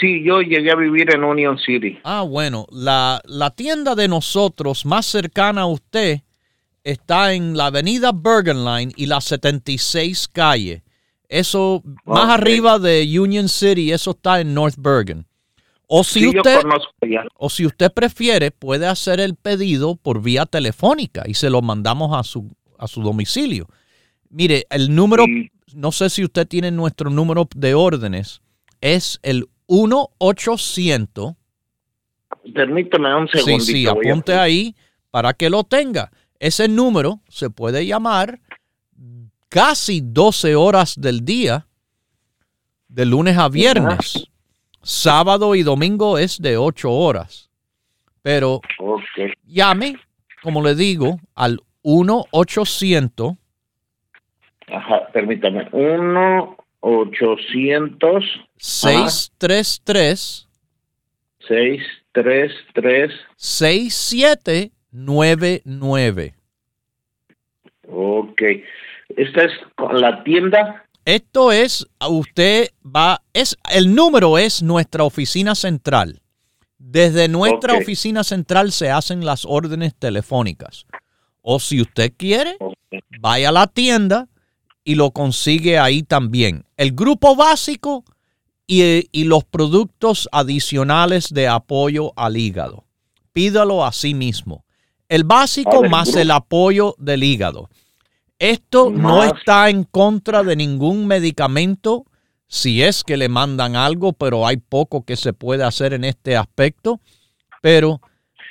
Sí, 0.00 0.22
yo 0.22 0.40
llegué 0.40 0.70
a 0.70 0.76
vivir 0.76 1.12
en 1.12 1.24
Union 1.24 1.58
City. 1.58 1.98
Ah, 2.04 2.22
bueno, 2.22 2.66
la, 2.70 3.20
la 3.24 3.50
tienda 3.50 3.96
de 3.96 4.06
nosotros 4.06 4.86
más 4.86 5.06
cercana 5.06 5.62
a 5.62 5.66
usted 5.66 6.20
está 6.84 7.34
en 7.34 7.56
la 7.56 7.66
avenida 7.66 8.12
Bergen 8.14 8.64
Line 8.64 8.92
y 8.96 9.06
la 9.06 9.20
76 9.20 10.28
calle. 10.28 10.84
Eso 11.28 11.82
más 12.04 12.28
arriba 12.30 12.78
de 12.78 13.04
Union 13.18 13.48
City, 13.48 13.90
eso 13.90 14.12
está 14.12 14.40
en 14.40 14.54
North 14.54 14.76
Bergen. 14.78 15.27
O 15.90 16.04
si, 16.04 16.28
usted, 16.28 16.60
o 17.34 17.48
si 17.48 17.64
usted 17.64 17.90
prefiere, 17.90 18.50
puede 18.50 18.86
hacer 18.86 19.20
el 19.20 19.36
pedido 19.36 19.96
por 19.96 20.20
vía 20.20 20.44
telefónica 20.44 21.24
y 21.26 21.32
se 21.32 21.48
lo 21.48 21.62
mandamos 21.62 22.14
a 22.14 22.22
su, 22.24 22.54
a 22.78 22.86
su 22.86 23.00
domicilio. 23.00 23.66
Mire, 24.28 24.66
el 24.68 24.94
número, 24.94 25.24
no 25.74 25.90
sé 25.90 26.10
si 26.10 26.22
usted 26.24 26.46
tiene 26.46 26.70
nuestro 26.70 27.08
número 27.08 27.48
de 27.56 27.72
órdenes, 27.72 28.42
es 28.82 29.18
el 29.22 29.46
1-800. 29.66 31.36
Permíteme 32.54 33.14
un 33.16 33.28
segundito. 33.28 33.64
Sí, 33.64 33.72
sí, 33.72 33.86
apunte 33.86 34.34
ahí 34.34 34.76
para 35.10 35.32
que 35.32 35.48
lo 35.48 35.64
tenga. 35.64 36.10
Ese 36.38 36.68
número 36.68 37.20
se 37.28 37.48
puede 37.48 37.86
llamar 37.86 38.40
casi 39.48 40.02
12 40.04 40.54
horas 40.54 41.00
del 41.00 41.24
día, 41.24 41.66
de 42.88 43.06
lunes 43.06 43.38
a 43.38 43.48
viernes. 43.48 44.28
Sábado 44.88 45.54
y 45.54 45.62
domingo 45.62 46.16
es 46.16 46.40
de 46.40 46.56
8 46.56 46.90
horas. 46.90 47.50
Pero 48.22 48.62
llame, 49.44 49.98
como 50.42 50.62
le 50.62 50.74
digo, 50.74 51.20
al 51.34 51.60
1-800. 51.84 53.36
Ajá, 54.68 55.08
permítame. 55.12 55.70
1-800. 55.72 58.24
633. 58.56 60.48
633. 61.46 63.12
67 63.36 64.72
99. 64.90 66.34
Ok. 67.90 68.42
¿Esta 69.10 69.44
es 69.44 69.52
la 69.92 70.24
tienda? 70.24 70.87
Esto 71.08 71.52
es, 71.52 71.86
usted 72.06 72.68
va, 72.84 73.22
es, 73.32 73.56
el 73.70 73.94
número 73.94 74.36
es 74.36 74.62
nuestra 74.62 75.04
oficina 75.04 75.54
central. 75.54 76.20
Desde 76.76 77.28
nuestra 77.28 77.78
oficina 77.78 78.22
central 78.22 78.72
se 78.72 78.90
hacen 78.90 79.24
las 79.24 79.46
órdenes 79.46 79.94
telefónicas. 79.94 80.84
O 81.40 81.60
si 81.60 81.80
usted 81.80 82.12
quiere, 82.14 82.58
vaya 83.20 83.48
a 83.48 83.52
la 83.52 83.68
tienda 83.68 84.28
y 84.84 84.96
lo 84.96 85.12
consigue 85.12 85.78
ahí 85.78 86.02
también. 86.02 86.66
El 86.76 86.92
grupo 86.92 87.34
básico 87.34 88.04
y, 88.66 89.08
y 89.10 89.24
los 89.24 89.44
productos 89.44 90.28
adicionales 90.30 91.32
de 91.32 91.48
apoyo 91.48 92.12
al 92.16 92.36
hígado. 92.36 92.84
Pídalo 93.32 93.82
a 93.82 93.92
sí 93.92 94.12
mismo. 94.12 94.66
El 95.08 95.24
básico 95.24 95.84
más 95.84 96.14
el 96.16 96.30
apoyo 96.32 96.94
del 96.98 97.24
hígado. 97.24 97.70
Esto 98.38 98.90
no 98.90 99.24
está 99.24 99.68
en 99.68 99.84
contra 99.84 100.42
de 100.44 100.54
ningún 100.54 101.06
medicamento, 101.06 102.06
si 102.46 102.82
es 102.82 103.02
que 103.02 103.16
le 103.16 103.28
mandan 103.28 103.74
algo, 103.74 104.12
pero 104.12 104.46
hay 104.46 104.58
poco 104.58 105.04
que 105.04 105.16
se 105.16 105.32
puede 105.32 105.64
hacer 105.64 105.92
en 105.92 106.04
este 106.04 106.36
aspecto. 106.36 107.00
Pero 107.60 108.00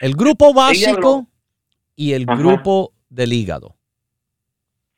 el 0.02 0.14
grupo 0.14 0.54
básico 0.54 1.28
y 1.96 2.14
el 2.14 2.26
grupo 2.26 2.92
del 3.10 3.34
hígado. 3.34 3.76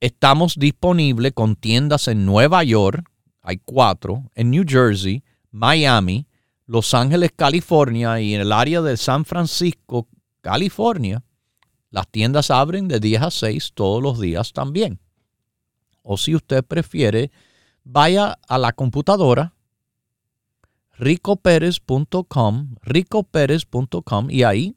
Estamos 0.00 0.54
disponibles 0.56 1.32
con 1.32 1.56
tiendas 1.56 2.06
en 2.08 2.24
Nueva 2.24 2.64
York, 2.64 3.04
hay 3.40 3.58
cuatro, 3.58 4.30
en 4.34 4.50
New 4.50 4.64
Jersey, 4.66 5.22
Miami, 5.50 6.26
Los 6.66 6.94
Ángeles, 6.94 7.30
California 7.34 8.20
y 8.20 8.34
en 8.34 8.42
el 8.42 8.52
área 8.52 8.82
de 8.82 8.96
San 8.96 9.24
Francisco, 9.24 10.06
California, 10.40 11.24
las 11.90 12.06
tiendas 12.08 12.50
abren 12.50 12.88
de 12.88 12.98
10 13.00 13.22
a 13.22 13.30
6 13.30 13.72
todos 13.74 14.02
los 14.02 14.20
días 14.20 14.52
también. 14.52 14.98
O 16.02 16.16
si 16.16 16.34
usted 16.34 16.64
prefiere, 16.64 17.30
vaya 17.84 18.38
a 18.48 18.58
la 18.58 18.72
computadora 18.72 19.54
ricoperez.com, 20.98 22.76
ricoperez.com 22.82 24.30
y 24.30 24.42
ahí 24.42 24.76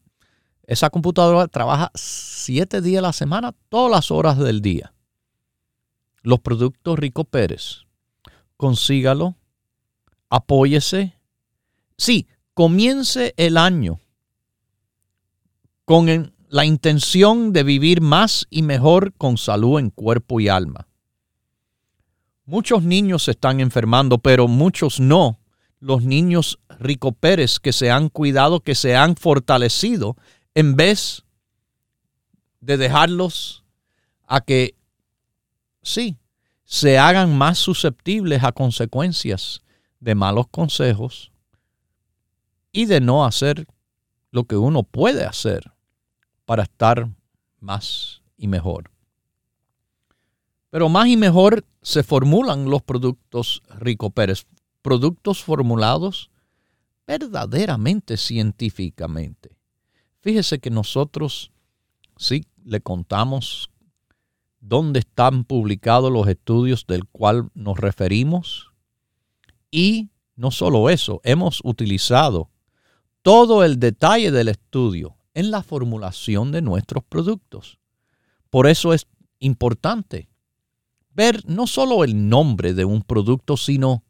esa 0.66 0.90
computadora 0.90 1.46
trabaja 1.46 1.92
7 1.94 2.80
días 2.80 2.98
a 2.98 3.06
la 3.08 3.12
semana, 3.12 3.54
todas 3.68 3.90
las 3.90 4.10
horas 4.10 4.38
del 4.38 4.60
día. 4.60 4.92
Los 6.22 6.40
productos 6.40 6.98
Rico 6.98 7.24
Pérez. 7.24 7.84
Consígalo, 8.56 9.36
apóyese. 10.28 11.14
Sí, 11.96 12.26
comience 12.52 13.32
el 13.36 13.56
año 13.56 14.00
con 15.84 16.34
la 16.48 16.64
intención 16.64 17.52
de 17.52 17.62
vivir 17.62 18.00
más 18.00 18.46
y 18.50 18.62
mejor 18.62 19.12
con 19.14 19.38
salud 19.38 19.78
en 19.78 19.90
cuerpo 19.90 20.40
y 20.40 20.48
alma. 20.48 20.88
Muchos 22.46 22.84
niños 22.84 23.24
se 23.24 23.32
están 23.32 23.58
enfermando, 23.58 24.18
pero 24.18 24.46
muchos 24.46 25.00
no. 25.00 25.40
Los 25.80 26.04
niños 26.04 26.60
Rico 26.78 27.10
Pérez 27.10 27.58
que 27.58 27.72
se 27.72 27.90
han 27.90 28.08
cuidado, 28.08 28.60
que 28.60 28.76
se 28.76 28.94
han 28.94 29.16
fortalecido, 29.16 30.16
en 30.54 30.76
vez 30.76 31.24
de 32.60 32.76
dejarlos 32.76 33.64
a 34.26 34.40
que, 34.40 34.76
sí, 35.82 36.16
se 36.64 36.98
hagan 36.98 37.36
más 37.36 37.58
susceptibles 37.58 38.44
a 38.44 38.52
consecuencias 38.52 39.62
de 39.98 40.14
malos 40.14 40.46
consejos 40.48 41.32
y 42.70 42.86
de 42.86 43.00
no 43.00 43.24
hacer 43.24 43.66
lo 44.30 44.44
que 44.44 44.56
uno 44.56 44.84
puede 44.84 45.24
hacer 45.24 45.72
para 46.44 46.62
estar 46.62 47.08
más 47.58 48.22
y 48.36 48.46
mejor. 48.46 48.95
Pero 50.76 50.90
más 50.90 51.08
y 51.08 51.16
mejor 51.16 51.64
se 51.80 52.02
formulan 52.02 52.68
los 52.68 52.82
productos 52.82 53.62
Rico 53.78 54.10
Pérez, 54.10 54.44
productos 54.82 55.42
formulados 55.42 56.30
verdaderamente 57.06 58.18
científicamente. 58.18 59.56
Fíjese 60.20 60.58
que 60.58 60.68
nosotros 60.68 61.50
sí 62.18 62.44
le 62.62 62.82
contamos 62.82 63.70
dónde 64.60 64.98
están 64.98 65.44
publicados 65.44 66.12
los 66.12 66.28
estudios 66.28 66.86
del 66.86 67.06
cual 67.06 67.48
nos 67.54 67.78
referimos 67.78 68.70
y 69.70 70.10
no 70.34 70.50
solo 70.50 70.90
eso, 70.90 71.22
hemos 71.24 71.62
utilizado 71.64 72.50
todo 73.22 73.64
el 73.64 73.80
detalle 73.80 74.30
del 74.30 74.48
estudio 74.48 75.16
en 75.32 75.50
la 75.50 75.62
formulación 75.62 76.52
de 76.52 76.60
nuestros 76.60 77.02
productos. 77.02 77.78
Por 78.50 78.66
eso 78.66 78.92
es 78.92 79.06
importante 79.38 80.28
ver 81.16 81.42
no 81.48 81.66
solo 81.66 82.04
el 82.04 82.28
nombre 82.28 82.74
de 82.74 82.84
un 82.84 83.02
producto, 83.02 83.56
sino 83.56 84.04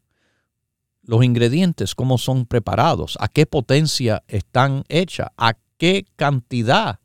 los 1.02 1.24
ingredientes, 1.24 1.94
cómo 1.94 2.18
son 2.18 2.46
preparados, 2.46 3.16
a 3.20 3.28
qué 3.28 3.46
potencia 3.46 4.24
están 4.26 4.84
hechas, 4.88 5.28
a 5.36 5.54
qué 5.78 6.04
cantidad 6.16 6.98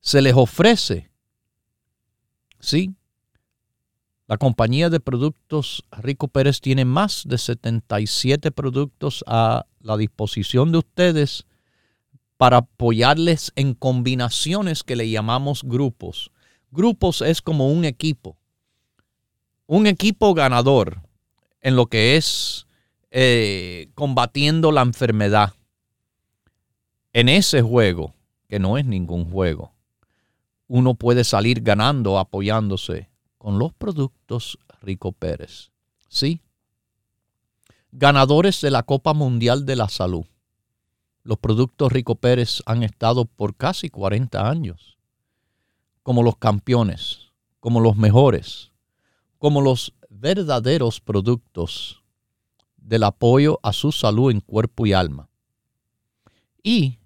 se 0.00 0.22
les 0.22 0.34
ofrece. 0.34 1.10
Sí, 2.60 2.94
la 4.28 4.38
compañía 4.38 4.88
de 4.88 5.00
productos 5.00 5.84
Rico 5.90 6.28
Pérez 6.28 6.60
tiene 6.60 6.84
más 6.84 7.24
de 7.26 7.38
77 7.38 8.52
productos 8.52 9.24
a 9.26 9.66
la 9.80 9.96
disposición 9.96 10.70
de 10.70 10.78
ustedes 10.78 11.44
para 12.36 12.58
apoyarles 12.58 13.52
en 13.56 13.74
combinaciones 13.74 14.84
que 14.84 14.96
le 14.96 15.10
llamamos 15.10 15.64
grupos. 15.64 16.30
Grupos 16.70 17.22
es 17.22 17.42
como 17.42 17.68
un 17.70 17.84
equipo, 17.84 18.36
un 19.66 19.86
equipo 19.86 20.34
ganador 20.34 21.02
en 21.60 21.76
lo 21.76 21.86
que 21.86 22.16
es 22.16 22.66
eh, 23.10 23.88
combatiendo 23.94 24.72
la 24.72 24.82
enfermedad. 24.82 25.54
En 27.12 27.28
ese 27.28 27.62
juego, 27.62 28.14
que 28.48 28.58
no 28.58 28.78
es 28.78 28.84
ningún 28.84 29.30
juego, 29.30 29.72
uno 30.68 30.94
puede 30.94 31.24
salir 31.24 31.62
ganando 31.62 32.18
apoyándose 32.18 33.08
con 33.38 33.58
los 33.58 33.72
productos 33.72 34.58
Rico 34.82 35.12
Pérez. 35.12 35.70
¿Sí? 36.08 36.40
Ganadores 37.92 38.60
de 38.60 38.70
la 38.70 38.82
Copa 38.82 39.14
Mundial 39.14 39.64
de 39.64 39.76
la 39.76 39.88
Salud 39.88 40.26
los 41.26 41.38
productos 41.38 41.92
Rico 41.92 42.14
Pérez 42.14 42.62
han 42.66 42.84
estado 42.84 43.24
por 43.24 43.56
casi 43.56 43.90
40 43.90 44.48
años 44.48 44.96
como 46.04 46.22
los 46.22 46.36
campeones, 46.36 47.32
como 47.58 47.80
los 47.80 47.96
mejores, 47.96 48.70
como 49.38 49.60
los 49.60 49.94
verdaderos 50.08 51.00
productos 51.00 52.02
del 52.76 53.02
apoyo 53.02 53.58
a 53.62 53.72
su 53.72 53.92
salud 53.92 54.30
en 54.30 54.40
cuerpo 54.40 54.86
y 54.86 54.92
alma. 54.92 55.28
Y 56.62 56.98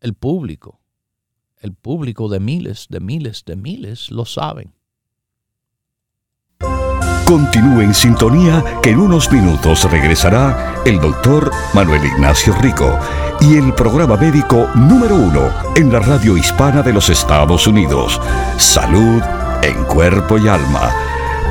el 0.00 0.14
público, 0.14 0.80
el 1.60 1.74
público 1.74 2.28
de 2.28 2.40
miles, 2.40 2.86
de 2.88 3.00
miles, 3.00 3.44
de 3.44 3.56
miles 3.56 4.10
lo 4.10 4.24
saben. 4.24 4.72
Continúe 7.26 7.82
en 7.82 7.94
sintonía 7.94 8.64
que 8.82 8.90
en 8.90 9.00
unos 9.00 9.30
minutos 9.30 9.84
regresará 9.90 10.82
el 10.86 10.98
doctor 10.98 11.50
Manuel 11.74 12.02
Ignacio 12.06 12.54
Rico 12.54 12.98
y 13.40 13.56
el 13.56 13.74
programa 13.74 14.16
médico 14.16 14.68
número 14.74 15.14
uno 15.14 15.50
en 15.76 15.92
la 15.92 16.00
radio 16.00 16.36
hispana 16.36 16.82
de 16.82 16.92
los 16.92 17.10
Estados 17.10 17.66
Unidos, 17.66 18.18
Salud 18.56 19.22
en 19.62 19.84
Cuerpo 19.84 20.38
y 20.38 20.48
Alma. 20.48 21.07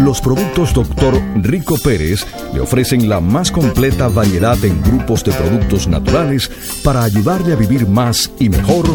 Los 0.00 0.20
productos 0.20 0.72
Dr. 0.72 1.22
Rico 1.36 1.76
Pérez 1.78 2.26
le 2.52 2.60
ofrecen 2.60 3.08
la 3.08 3.20
más 3.20 3.50
completa 3.50 4.08
variedad 4.08 4.62
en 4.64 4.82
grupos 4.82 5.22
de 5.24 5.32
productos 5.32 5.86
naturales 5.86 6.50
para 6.82 7.04
ayudarle 7.04 7.52
a 7.52 7.56
vivir 7.56 7.86
más 7.86 8.30
y 8.38 8.48
mejor 8.48 8.86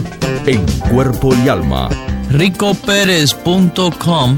en 0.45 0.65
cuerpo 0.91 1.33
y 1.43 1.49
alma. 1.49 1.89
ricopérez.com, 2.31 4.37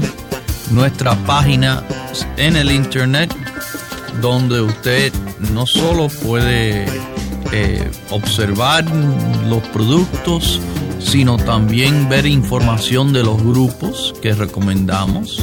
nuestra 0.70 1.14
página 1.26 1.82
en 2.36 2.56
el 2.56 2.70
internet 2.70 3.34
donde 4.20 4.60
usted 4.60 5.12
no 5.52 5.66
solo 5.66 6.08
puede 6.08 6.84
eh, 7.52 7.90
observar 8.10 8.84
los 9.48 9.62
productos, 9.68 10.60
sino 11.00 11.36
también 11.36 12.08
ver 12.08 12.26
información 12.26 13.12
de 13.12 13.24
los 13.24 13.42
grupos 13.42 14.14
que 14.20 14.34
recomendamos. 14.34 15.42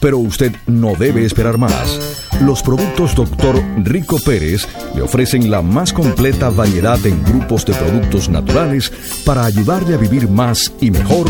Pero 0.00 0.18
usted 0.18 0.54
no 0.66 0.94
debe 0.94 1.24
esperar 1.24 1.58
más. 1.58 2.28
Los 2.40 2.62
productos 2.62 3.14
Dr. 3.14 3.62
Rico 3.84 4.18
Pérez 4.18 4.66
le 4.94 5.02
ofrecen 5.02 5.50
la 5.50 5.62
más 5.62 5.92
completa 5.92 6.48
variedad 6.48 7.04
en 7.06 7.22
grupos 7.22 7.66
de 7.66 7.74
productos 7.74 8.28
naturales 8.28 8.90
para 9.24 9.44
ayudarle 9.44 9.94
a 9.94 9.98
vivir 9.98 10.28
más 10.28 10.72
y 10.80 10.90
mejor 10.90 11.26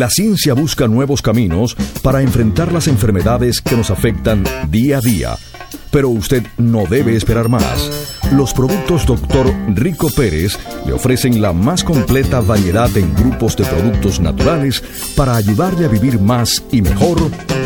La 0.00 0.08
ciencia 0.08 0.54
busca 0.54 0.88
nuevos 0.88 1.20
caminos 1.20 1.76
para 2.00 2.22
enfrentar 2.22 2.72
las 2.72 2.88
enfermedades 2.88 3.60
que 3.60 3.76
nos 3.76 3.90
afectan 3.90 4.44
día 4.70 4.96
a 4.96 5.00
día. 5.02 5.36
Pero 5.90 6.08
usted 6.08 6.42
no 6.56 6.86
debe 6.86 7.16
esperar 7.16 7.50
más. 7.50 8.16
Los 8.32 8.54
productos 8.54 9.04
Dr. 9.04 9.54
Rico 9.74 10.08
Pérez 10.08 10.58
le 10.86 10.94
ofrecen 10.94 11.42
la 11.42 11.52
más 11.52 11.84
completa 11.84 12.40
variedad 12.40 12.88
en 12.96 13.14
grupos 13.14 13.58
de 13.58 13.64
productos 13.64 14.20
naturales 14.20 14.82
para 15.16 15.36
ayudarle 15.36 15.84
a 15.84 15.88
vivir 15.88 16.18
más 16.18 16.64
y 16.72 16.80
mejor 16.80 17.18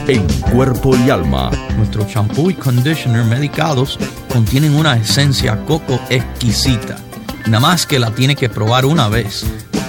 en 0.09 0.27
cuerpo 0.51 0.97
y 1.07 1.11
alma. 1.11 1.53
Nuestro 1.77 2.05
champú 2.05 2.51
y 2.51 2.55
conditioner 2.55 3.27
medicados 3.27 3.97
contienen 4.33 4.75
una 4.75 4.97
esencia 4.97 5.65
coco 5.67 6.01
exquisita. 6.11 6.97
Nada 7.47 7.61
más 7.61 7.87
que 7.87 8.01
la 8.01 8.11
tiene 8.11 8.35
que 8.35 8.49
probar 8.49 8.87
una 8.87 9.09
vez. 9.09 9.47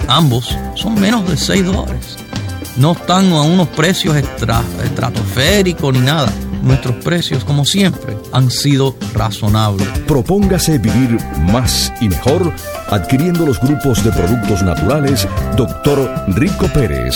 Ambos 0.08 0.56
son 0.76 1.02
menos 1.02 1.28
de 1.28 1.38
6 1.38 1.66
dólares. 1.66 2.25
No 2.78 2.92
están 2.92 3.32
a 3.32 3.42
unos 3.42 3.70
precios 3.70 4.16
estratosféricos 4.16 5.94
ni 5.94 6.00
nada 6.00 6.32
nuestros 6.66 6.96
precios, 6.96 7.46
como 7.46 7.64
siempre, 7.64 8.18
han 8.32 8.50
sido 8.50 8.96
razonables. 9.14 9.88
Propóngase 10.08 10.80
vivir 10.80 11.20
más 11.52 11.94
y 12.02 12.10
mejor 12.10 12.52
adquiriendo 12.90 13.46
los 13.46 13.60
grupos 13.60 14.04
de 14.04 14.12
productos 14.12 14.64
naturales 14.64 15.28
Dr. 15.56 16.26
Rico 16.30 16.66
Pérez. 16.74 17.16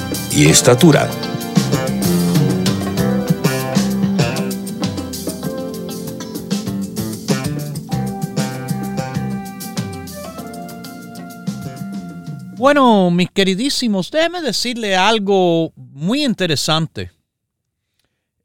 y 0.33 0.45
estatura. 0.45 1.09
Bueno, 12.57 13.09
mis 13.09 13.31
queridísimos, 13.31 14.11
déjenme 14.11 14.41
decirle 14.41 14.95
algo 14.95 15.73
muy 15.75 16.23
interesante 16.23 17.11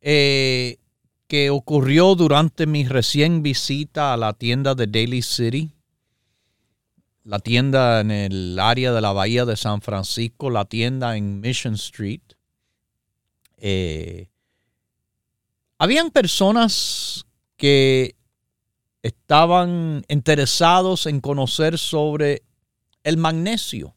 eh, 0.01 0.79
que 1.27 1.51
ocurrió 1.51 2.15
durante 2.15 2.67
mi 2.67 2.87
recién 2.87 3.43
visita 3.43 4.15
a 4.15 4.17
la 4.17 4.33
tienda 4.33 4.75
de 4.75 4.87
Daily 4.87 5.21
City, 5.21 5.76
la 7.27 7.41
tienda 7.41 8.01
en 8.01 8.13
el 8.13 8.59
área 8.61 8.93
de 8.93 9.01
la 9.01 9.13
Bahía 9.13 9.45
de 9.45 9.57
San 9.57 9.83
Francisco, 9.83 10.49
la 10.49 10.65
tienda 10.65 11.17
en 11.17 11.41
Mission 11.41 11.75
Street. 11.75 12.23
Eh, 13.57 14.29
habían 15.77 16.13
personas 16.13 17.27
que 17.57 18.15
estaban 19.03 20.05
interesados 20.07 21.07
en 21.07 21.21
conocer 21.21 21.79
sobre 21.79 22.45
el 23.03 23.17
magnesio. 23.17 23.97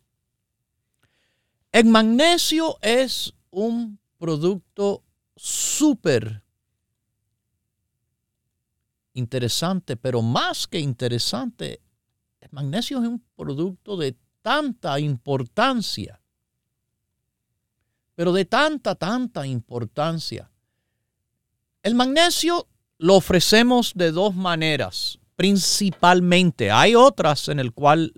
El 1.71 1.85
magnesio 1.85 2.79
es 2.81 3.35
un 3.51 3.99
producto 4.17 5.03
súper 5.35 6.41
interesante, 9.13 9.97
pero 9.97 10.23
más 10.23 10.67
que 10.67 10.79
interesante, 10.79 11.79
el 12.49 12.55
magnesio 12.55 13.01
es 13.01 13.07
un 13.07 13.23
producto 13.35 13.95
de 13.95 14.17
tanta 14.41 14.99
importancia, 14.99 16.19
pero 18.15 18.33
de 18.33 18.45
tanta, 18.45 18.95
tanta 18.95 19.45
importancia. 19.45 20.49
El 21.83 21.95
magnesio 21.95 22.67
lo 22.97 23.15
ofrecemos 23.15 23.93
de 23.95 24.11
dos 24.11 24.35
maneras, 24.35 25.19
principalmente. 25.35 26.71
Hay 26.71 26.95
otras 26.95 27.47
en 27.49 27.59
el 27.59 27.71
cual 27.71 28.11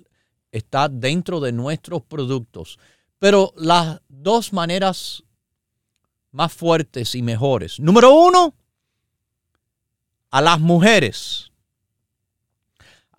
está 0.52 0.88
dentro 0.88 1.40
de 1.40 1.52
nuestros 1.52 2.02
productos. 2.02 2.80
Pero 3.20 3.54
las 3.56 4.02
dos 4.08 4.54
maneras 4.54 5.24
más 6.32 6.52
fuertes 6.54 7.14
y 7.14 7.22
mejores. 7.22 7.80
Número 7.80 8.14
uno, 8.14 8.56
a 10.32 10.42
las 10.42 10.60
mujeres. 10.60 11.51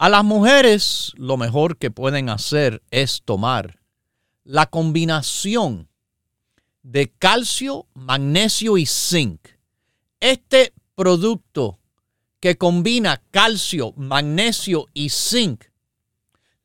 A 0.03 0.09
las 0.09 0.25
mujeres 0.25 1.13
lo 1.15 1.37
mejor 1.37 1.77
que 1.77 1.93
pueden 1.93 2.29
hacer 2.29 2.83
es 2.91 3.23
tomar 3.25 3.79
la 4.43 4.67
combinación 4.67 5.89
de 6.83 7.13
calcio, 7.21 7.87
magnesio 7.95 8.79
y 8.79 8.87
zinc. 8.87 9.39
Este 10.19 10.73
producto 10.97 11.79
que 12.41 12.59
combina 12.59 13.23
calcio, 13.31 13.93
magnesio 13.97 14.89
y 14.93 15.09
zinc 15.11 15.67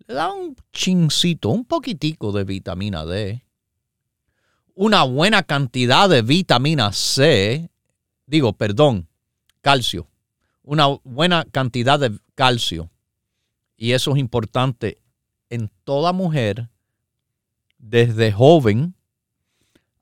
le 0.08 0.16
da 0.16 0.34
un 0.34 0.56
chincito, 0.74 1.50
un 1.50 1.66
poquitico 1.66 2.32
de 2.32 2.44
vitamina 2.44 3.06
D, 3.06 3.44
una 4.74 5.04
buena 5.04 5.44
cantidad 5.44 6.10
de 6.10 6.24
vitamina 6.24 6.92
C, 6.92 7.70
digo, 8.26 8.54
perdón, 8.54 9.08
calcio, 9.62 10.08
una 10.64 10.88
buena 11.04 11.46
cantidad 11.52 12.00
de 12.00 12.18
calcio. 12.34 12.90
Y 13.78 13.94
eso 13.94 14.12
es 14.12 14.18
importante 14.18 15.02
en 15.50 15.72
toda 15.86 16.12
mujer, 16.12 16.70
desde 17.78 18.34
joven 18.34 18.96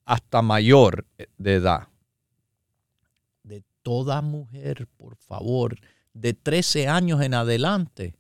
hasta 0.06 0.42
mayor 0.42 1.06
de 1.38 1.56
edad. 1.56 1.90
De 3.44 3.64
toda 3.84 4.22
mujer, 4.22 4.88
por 4.98 5.18
favor, 5.18 5.78
de 6.14 6.34
13 6.34 6.88
años 6.88 7.22
en 7.22 7.34
adelante 7.34 8.16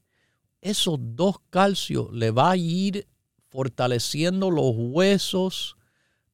esos 0.66 0.98
dos 1.00 1.36
calcios 1.52 2.12
le 2.12 2.32
va 2.32 2.52
a 2.52 2.58
ir 2.58 3.08
fortaleciendo 3.50 4.50
los 4.50 4.72
huesos 4.76 5.78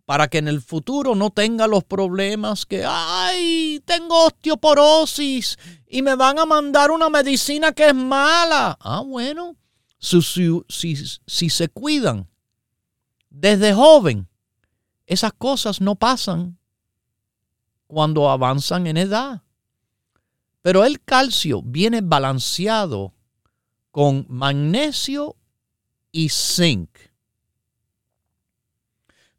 para 0.06 0.30
que 0.30 0.38
en 0.38 0.48
el 0.48 0.62
futuro 0.62 1.16
no 1.16 1.32
tenga 1.32 1.68
los 1.68 1.84
problemas 1.84 2.66
que, 2.66 2.86
ay, 2.88 3.61
tengo 3.80 4.26
osteoporosis 4.26 5.58
y 5.88 6.02
me 6.02 6.16
van 6.16 6.40
a 6.40 6.46
mandar 6.46 6.92
una 6.92 7.10
medicina 7.10 7.72
que 7.72 7.88
es 7.88 7.96
mala. 7.96 8.78
Ah, 8.80 9.02
bueno, 9.02 9.56
si, 9.98 10.22
si, 10.22 10.96
si 11.26 11.50
se 11.50 11.70
cuidan 11.70 12.28
desde 13.30 13.74
joven, 13.74 14.28
esas 15.06 15.34
cosas 15.34 15.82
no 15.82 15.96
pasan 15.96 16.58
cuando 17.88 18.30
avanzan 18.30 18.88
en 18.88 18.98
edad. 18.98 19.44
Pero 20.62 20.86
el 20.86 21.02
calcio 21.02 21.62
viene 21.64 22.02
balanceado 22.02 23.14
con 23.92 24.26
magnesio 24.30 25.36
y 26.12 26.30
zinc. 26.30 26.90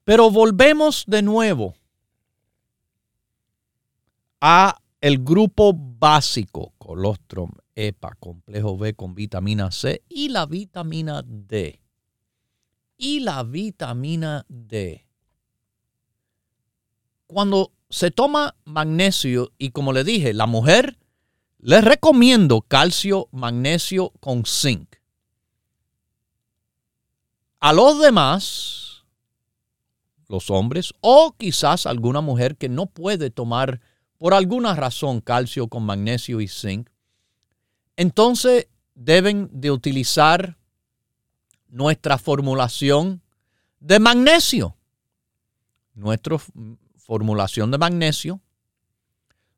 Pero 0.04 0.30
volvemos 0.30 1.04
de 1.06 1.22
nuevo 1.22 1.74
a 4.44 4.82
el 5.00 5.22
grupo 5.22 5.72
básico, 5.72 6.74
colostrum, 6.76 7.52
EPA, 7.76 8.16
complejo 8.18 8.76
B 8.76 8.94
con 8.94 9.14
vitamina 9.14 9.70
C 9.70 10.02
y 10.08 10.30
la 10.30 10.46
vitamina 10.46 11.22
D. 11.24 11.80
Y 12.96 13.20
la 13.20 13.44
vitamina 13.44 14.44
D. 14.48 15.06
Cuando 17.28 17.72
se 17.88 18.10
toma 18.10 18.56
magnesio 18.64 19.52
y 19.58 19.70
como 19.70 19.92
le 19.92 20.02
dije, 20.02 20.34
la 20.34 20.46
mujer 20.46 20.98
les 21.58 21.84
recomiendo 21.84 22.62
calcio, 22.62 23.28
magnesio 23.30 24.10
con 24.18 24.44
zinc. 24.44 24.96
A 27.60 27.72
los 27.72 28.00
demás, 28.00 29.04
los 30.26 30.50
hombres 30.50 30.94
o 31.00 31.36
quizás 31.38 31.86
alguna 31.86 32.20
mujer 32.20 32.56
que 32.56 32.68
no 32.68 32.86
puede 32.86 33.30
tomar 33.30 33.80
por 34.22 34.34
alguna 34.34 34.76
razón 34.76 35.20
calcio 35.20 35.66
con 35.66 35.82
magnesio 35.82 36.40
y 36.40 36.46
zinc, 36.46 36.88
entonces 37.96 38.68
deben 38.94 39.48
de 39.50 39.72
utilizar 39.72 40.56
nuestra 41.66 42.18
formulación 42.18 43.20
de 43.80 43.98
magnesio. 43.98 44.76
Nuestra 45.94 46.36
formulación 46.98 47.72
de 47.72 47.78
magnesio. 47.78 48.40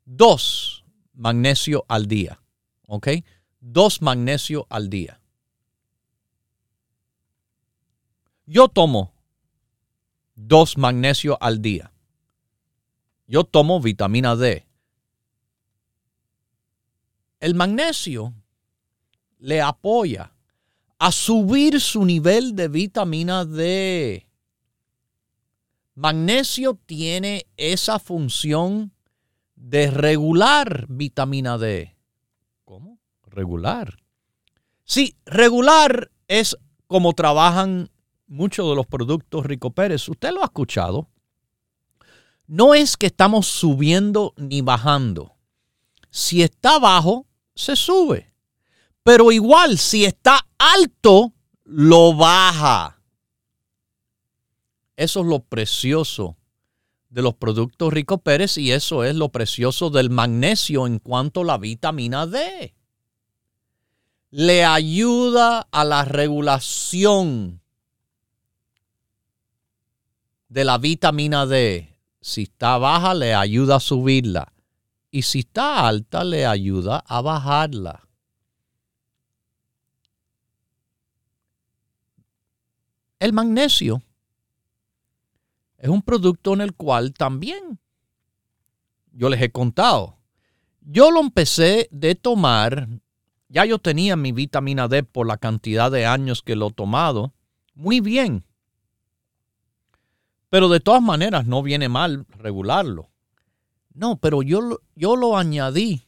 Dos, 0.03 0.83
magnesio 1.13 1.85
al 1.87 2.07
día. 2.07 2.41
¿Ok? 2.87 3.09
Dos 3.59 4.01
magnesio 4.01 4.65
al 4.71 4.89
día. 4.89 5.21
Yo 8.47 8.67
tomo 8.67 9.13
dos 10.33 10.75
magnesio 10.75 11.37
al 11.39 11.61
día. 11.61 11.91
Yo 13.27 13.43
tomo 13.43 13.79
vitamina 13.79 14.35
D. 14.35 14.67
El 17.39 17.55
magnesio 17.55 18.33
le 19.39 19.61
apoya 19.61 20.33
a 20.99 21.11
subir 21.11 21.81
su 21.81 22.05
nivel 22.05 22.55
de 22.55 22.67
vitamina 22.67 23.45
D. 23.45 24.27
Magnesio 25.95 26.79
tiene 26.85 27.47
esa 27.57 27.99
función 27.99 28.93
de 29.55 29.89
regular 29.89 30.85
vitamina 30.89 31.57
D. 31.57 31.95
¿Cómo? 32.63 32.99
Regular. 33.23 33.97
Sí, 34.83 35.15
regular 35.25 36.11
es 36.27 36.57
como 36.87 37.13
trabajan 37.13 37.89
muchos 38.27 38.69
de 38.69 38.75
los 38.75 38.85
productos 38.85 39.45
Rico 39.45 39.71
Pérez. 39.71 40.07
Usted 40.09 40.31
lo 40.31 40.41
ha 40.41 40.45
escuchado. 40.45 41.09
No 42.47 42.73
es 42.73 42.97
que 42.97 43.07
estamos 43.07 43.47
subiendo 43.47 44.33
ni 44.37 44.61
bajando. 44.61 45.35
Si 46.09 46.43
está 46.43 46.79
bajo, 46.79 47.25
se 47.55 47.75
sube. 47.75 48.33
Pero 49.03 49.31
igual, 49.31 49.77
si 49.77 50.05
está 50.05 50.47
alto, 50.57 51.33
lo 51.63 52.15
baja. 52.15 53.01
Eso 54.95 55.21
es 55.21 55.25
lo 55.25 55.39
precioso 55.39 56.37
de 57.09 57.21
los 57.21 57.35
productos 57.35 57.93
Rico 57.93 58.17
Pérez 58.17 58.57
y 58.57 58.71
eso 58.71 59.03
es 59.03 59.15
lo 59.15 59.29
precioso 59.29 59.89
del 59.89 60.09
magnesio 60.09 60.85
en 60.85 60.99
cuanto 60.99 61.41
a 61.41 61.45
la 61.45 61.57
vitamina 61.57 62.27
D. 62.27 62.75
Le 64.31 64.65
ayuda 64.65 65.67
a 65.71 65.85
la 65.85 66.03
regulación 66.03 67.61
de 70.49 70.65
la 70.65 70.77
vitamina 70.77 71.45
D. 71.45 71.94
Si 72.27 72.41
está 72.41 72.79
baja, 72.79 73.13
le 73.13 73.35
ayuda 73.35 73.75
a 73.75 73.79
subirla. 73.79 74.51
y 75.11 75.21
si 75.21 75.39
está 75.41 75.87
alta 75.87 76.23
le 76.23 76.47
ayuda 76.47 77.03
a 77.05 77.21
bajarla. 77.21 78.09
El 83.19 83.31
magnesio 83.31 84.01
es 85.77 85.87
un 85.87 86.01
producto 86.01 86.55
en 86.55 86.61
el 86.61 86.73
cual 86.73 87.13
también 87.13 87.79
yo 89.11 89.29
les 89.29 89.39
he 89.39 89.51
contado. 89.51 90.17
Yo 90.81 91.11
lo 91.11 91.19
empecé 91.19 91.87
de 91.91 92.15
tomar, 92.15 92.89
ya 93.49 93.65
yo 93.65 93.77
tenía 93.77 94.15
mi 94.15 94.31
vitamina 94.31 94.87
D 94.87 95.03
por 95.03 95.27
la 95.27 95.37
cantidad 95.37 95.91
de 95.91 96.07
años 96.07 96.41
que 96.41 96.55
lo 96.55 96.69
he 96.69 96.73
tomado, 96.73 97.35
muy 97.75 98.01
bien. 98.01 98.43
Pero 100.55 100.69
de 100.69 100.79
todas 100.79 101.01
maneras 101.01 101.45
no 101.45 101.61
viene 101.61 101.89
mal 101.89 102.25
regularlo. 102.29 103.09
No, 103.93 104.15
pero 104.15 104.41
yo, 104.41 104.79
yo 104.95 105.17
lo 105.17 105.37
añadí. 105.37 106.07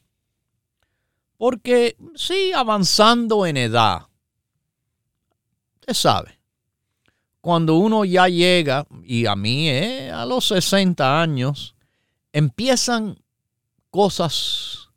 Porque 1.36 1.98
sí, 2.14 2.52
avanzando 2.54 3.44
en 3.44 3.58
edad, 3.58 4.06
usted 5.80 5.92
sabe, 5.92 6.40
cuando 7.42 7.74
uno 7.76 8.06
ya 8.06 8.26
llega, 8.28 8.86
y 9.04 9.26
a 9.26 9.36
mí 9.36 9.68
eh, 9.68 10.10
a 10.10 10.24
los 10.24 10.48
60 10.48 11.20
años, 11.20 11.74
empiezan 12.32 13.18
cosas 13.90 14.88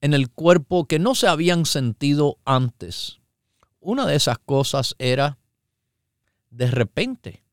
en 0.00 0.14
el 0.14 0.30
cuerpo 0.30 0.86
que 0.86 0.98
no 0.98 1.14
se 1.14 1.28
habían 1.28 1.66
sentido 1.66 2.38
antes. 2.46 3.20
Una 3.80 4.06
de 4.06 4.16
esas 4.16 4.38
cosas 4.38 4.96
era, 4.98 5.36
de 6.48 6.70
repente, 6.70 7.43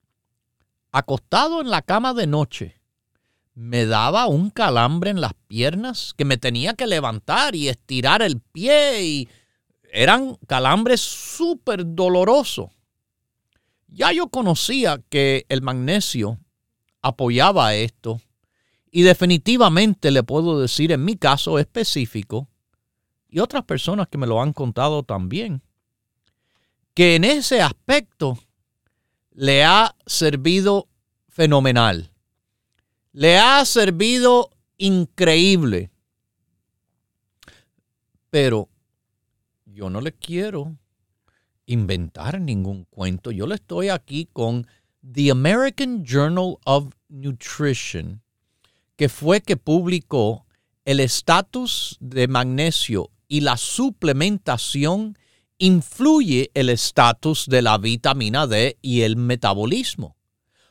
acostado 0.91 1.61
en 1.61 1.69
la 1.69 1.81
cama 1.81 2.13
de 2.13 2.27
noche, 2.27 2.81
me 3.53 3.85
daba 3.85 4.27
un 4.27 4.49
calambre 4.49 5.09
en 5.09 5.21
las 5.21 5.33
piernas 5.47 6.13
que 6.17 6.25
me 6.25 6.37
tenía 6.37 6.73
que 6.73 6.87
levantar 6.87 7.55
y 7.55 7.67
estirar 7.67 8.21
el 8.21 8.39
pie 8.39 9.03
y 9.03 9.29
eran 9.91 10.37
calambres 10.47 11.01
súper 11.01 11.83
dolorosos. 11.85 12.69
Ya 13.87 14.13
yo 14.13 14.29
conocía 14.29 15.01
que 15.09 15.45
el 15.49 15.61
magnesio 15.61 16.39
apoyaba 17.01 17.75
esto 17.75 18.21
y 18.89 19.01
definitivamente 19.01 20.11
le 20.11 20.23
puedo 20.23 20.59
decir 20.59 20.91
en 20.91 21.03
mi 21.03 21.17
caso 21.17 21.59
específico 21.59 22.47
y 23.29 23.39
otras 23.39 23.63
personas 23.63 24.07
que 24.07 24.17
me 24.17 24.27
lo 24.27 24.41
han 24.41 24.53
contado 24.53 25.03
también, 25.03 25.61
que 26.93 27.15
en 27.15 27.23
ese 27.23 27.61
aspecto 27.61 28.37
le 29.31 29.63
ha 29.63 29.95
servido 30.05 30.87
fenomenal. 31.29 32.11
Le 33.13 33.37
ha 33.37 33.65
servido 33.65 34.51
increíble. 34.77 35.91
Pero 38.29 38.69
yo 39.65 39.89
no 39.89 40.01
le 40.01 40.13
quiero 40.13 40.77
inventar 41.65 42.39
ningún 42.39 42.85
cuento. 42.85 43.31
Yo 43.31 43.47
le 43.47 43.55
estoy 43.55 43.89
aquí 43.89 44.27
con 44.31 44.67
The 45.01 45.31
American 45.31 46.05
Journal 46.05 46.57
of 46.65 46.93
Nutrition, 47.09 48.21
que 48.95 49.09
fue 49.09 49.41
que 49.41 49.57
publicó 49.57 50.45
el 50.85 50.99
estatus 50.99 51.97
de 51.99 52.27
magnesio 52.27 53.11
y 53.27 53.41
la 53.41 53.57
suplementación 53.57 55.17
influye 55.61 56.49
el 56.55 56.69
estatus 56.69 57.45
de 57.45 57.61
la 57.61 57.77
vitamina 57.77 58.47
D 58.47 58.79
y 58.81 59.01
el 59.01 59.15
metabolismo. 59.15 60.17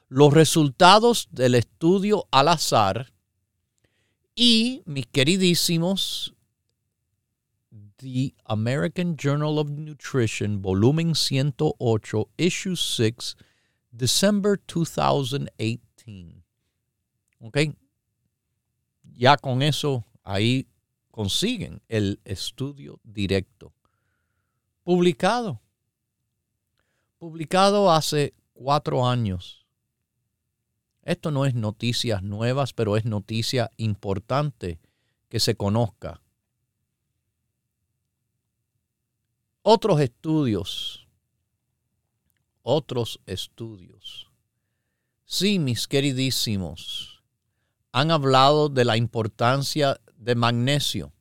Los 0.08 0.34
resultados 0.34 1.28
del 1.30 1.54
estudio 1.54 2.26
al 2.32 2.48
azar 2.48 3.12
y, 4.34 4.82
mis 4.86 5.06
queridísimos, 5.06 6.34
The 7.98 8.34
American 8.46 9.16
Journal 9.16 9.58
of 9.58 9.70
Nutrition, 9.70 10.60
volumen 10.60 11.14
108, 11.14 12.28
issue 12.36 12.74
6, 12.74 13.36
December 13.92 14.58
2018. 14.66 16.42
¿Ok? 17.38 17.58
Ya 19.04 19.36
con 19.36 19.62
eso 19.62 20.04
ahí 20.24 20.66
consiguen 21.12 21.80
el 21.88 22.18
estudio 22.24 22.98
directo 23.04 23.72
publicado. 24.84 25.60
Publicado 27.18 27.90
hace 27.90 28.34
cuatro 28.52 29.06
años. 29.06 29.66
Esto 31.02 31.30
no 31.30 31.44
es 31.46 31.54
noticias 31.54 32.22
nuevas, 32.22 32.72
pero 32.72 32.96
es 32.96 33.04
noticia 33.04 33.70
importante 33.76 34.80
que 35.28 35.40
se 35.40 35.54
conozca. 35.54 36.22
Otros 39.62 40.00
estudios, 40.00 41.06
otros 42.62 43.20
estudios. 43.26 44.30
Sí, 45.24 45.58
mis 45.58 45.86
queridísimos, 45.86 47.22
han 47.92 48.10
hablado 48.10 48.68
de 48.68 48.84
la 48.84 48.96
importancia 48.96 50.00
de 50.16 50.34
magnesio 50.34 51.12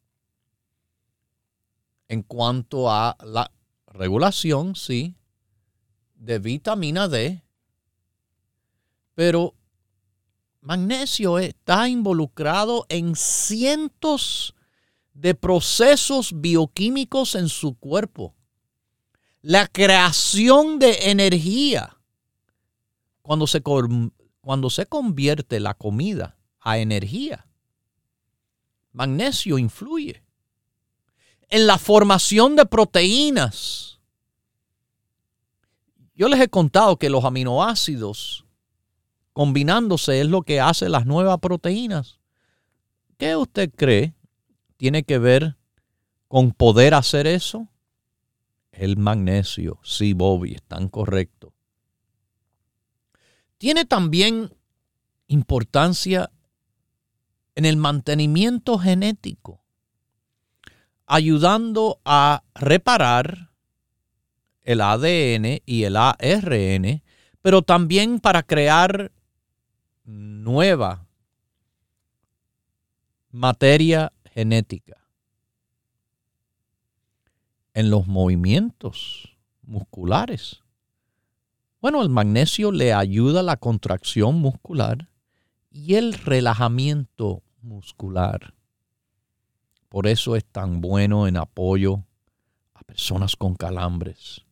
en 2.10 2.24
cuanto 2.24 2.92
a 2.92 3.16
la 3.24 3.52
regulación, 3.88 4.76
sí, 4.76 5.16
de 6.16 6.40
vitamina 6.40 7.08
D, 7.08 7.44
pero 9.14 9.56
magnesio 10.60 11.40
está 11.40 11.88
involucrado 11.88 12.86
en 12.90 13.16
cientos 13.16 14.56
de 15.14 15.36
procesos 15.36 16.42
bioquímicos 16.42 17.36
en 17.36 17.48
su 17.48 17.78
cuerpo. 17.78 18.36
La 19.42 19.68
creación 19.68 20.80
de 20.80 21.12
energía. 21.12 21.96
Cuando 23.22 23.46
se, 23.46 23.62
cuando 23.62 24.70
se 24.70 24.86
convierte 24.88 25.60
la 25.60 25.76
comida 25.76 26.38
a 26.60 26.80
energía, 26.80 27.48
magnesio 28.92 29.60
influye 29.60 30.24
en 31.50 31.68
la 31.68 31.78
formación 31.78 32.56
de 32.56 32.66
proteínas. 32.66 34.00
Yo 36.14 36.28
les 36.28 36.40
he 36.40 36.50
contado 36.50 36.98
que 36.98 37.10
los 37.10 37.24
aminoácidos 37.26 38.46
combinándose 39.34 40.22
es 40.22 40.28
lo 40.28 40.42
que 40.42 40.60
hace 40.60 40.90
las 40.90 41.06
nuevas 41.06 41.40
proteínas. 41.40 42.20
¿Qué 43.18 43.36
usted 43.36 43.72
cree 43.74 44.14
tiene 44.78 45.04
que 45.04 45.18
ver 45.18 45.58
con 46.28 46.52
poder 46.52 46.94
hacer 46.94 47.26
eso? 47.26 47.70
El 48.72 48.98
magnesio. 48.98 49.80
Sí, 49.84 50.14
Bobby, 50.14 50.54
están 50.56 50.90
correcto. 50.90 51.54
Tiene 53.58 53.86
también 53.86 54.54
importancia 55.28 56.32
en 57.56 57.66
el 57.66 57.78
mantenimiento 57.78 58.78
genético 58.78 59.59
ayudando 61.10 62.00
a 62.06 62.44
reparar 62.54 63.50
el 64.62 64.80
ADN 64.82 65.62
y 65.66 65.84
el 65.84 65.98
ARN, 65.98 67.02
pero 67.42 67.64
también 67.64 68.20
para 68.20 68.44
crear 68.44 69.12
nueva 70.06 71.08
materia 73.32 74.14
genética 74.34 74.98
en 77.74 77.90
los 77.90 78.08
movimientos 78.08 79.36
musculares. 79.64 80.62
Bueno, 81.82 82.04
el 82.04 82.10
magnesio 82.10 82.72
le 82.72 82.94
ayuda 82.94 83.40
a 83.40 83.44
la 83.44 83.58
contracción 83.58 84.36
muscular 84.36 85.10
y 85.72 85.96
el 85.96 86.14
relajamiento 86.14 87.42
muscular. 87.62 88.54
Por 89.90 90.06
eso 90.06 90.36
es 90.36 90.46
tan 90.46 90.82
bueno 90.82 91.28
en 91.28 91.36
apoyo 91.36 92.04
a 92.76 92.84
personas 92.84 93.36
con 93.36 93.56
calambres. 93.56 94.46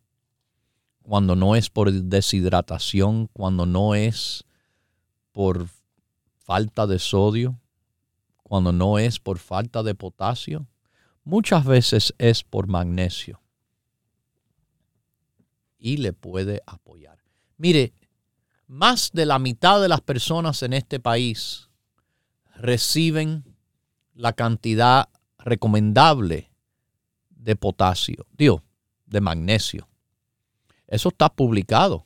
Cuando 1.03 1.35
no 1.35 1.55
es 1.55 1.69
por 1.69 1.91
deshidratación, 1.91 3.29
cuando 3.31 3.65
no 3.65 3.95
es 3.95 4.43
por 5.31 5.67
falta 6.39 6.87
de 6.87 6.97
sodio, 6.97 7.59
cuando 8.41 8.71
no 8.71 8.97
es 8.97 9.19
por 9.19 9.37
falta 9.37 9.83
de 9.83 9.93
potasio, 9.93 10.67
muchas 11.23 11.65
veces 11.65 12.15
es 12.17 12.43
por 12.43 12.67
magnesio. 12.67 13.41
Y 15.77 15.97
le 15.97 16.13
puede 16.13 16.63
apoyar. 16.65 17.19
Mire, 17.57 17.93
más 18.65 19.11
de 19.13 19.25
la 19.25 19.37
mitad 19.37 19.81
de 19.81 19.87
las 19.87 20.01
personas 20.01 20.63
en 20.63 20.73
este 20.73 20.99
país 20.99 21.69
reciben 22.55 23.43
la 24.13 24.33
cantidad 24.33 25.09
recomendable 25.47 26.51
de 27.29 27.55
potasio, 27.55 28.27
digo, 28.37 28.61
de 29.05 29.21
magnesio. 29.21 29.87
Eso 30.87 31.07
está 31.09 31.29
publicado 31.29 32.05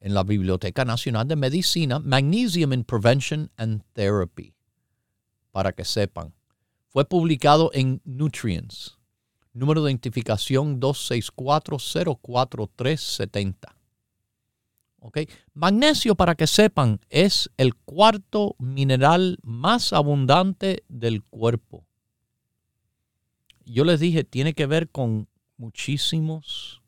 en 0.00 0.12
la 0.14 0.22
Biblioteca 0.22 0.84
Nacional 0.84 1.26
de 1.28 1.36
Medicina, 1.36 1.98
Magnesium 1.98 2.74
in 2.74 2.84
Prevention 2.84 3.50
and 3.56 3.82
Therapy. 3.92 4.54
para 5.52 5.72
que 5.72 5.84
sepan. 5.84 6.32
Fue 6.90 7.04
publicado 7.04 7.72
en 7.74 8.00
Nutrients, 8.04 9.00
número 9.52 9.82
de 9.82 9.90
identificación 9.90 10.80
264043070. 10.80 13.74
¿Ok? 15.00 15.18
Magnesio, 15.52 16.14
para 16.14 16.36
que 16.36 16.46
sepan, 16.46 17.00
es 17.08 17.50
el 17.56 17.74
cuarto 17.74 18.54
mineral 18.58 19.40
más 19.42 19.92
abundante 19.92 20.84
del 20.88 21.24
cuerpo. 21.24 21.84
Yo 23.72 23.84
les 23.84 24.00
dije, 24.00 24.24
tiene 24.24 24.52
que 24.52 24.66
ver 24.66 24.88
con 24.90 25.28
muchísimos 25.56 26.82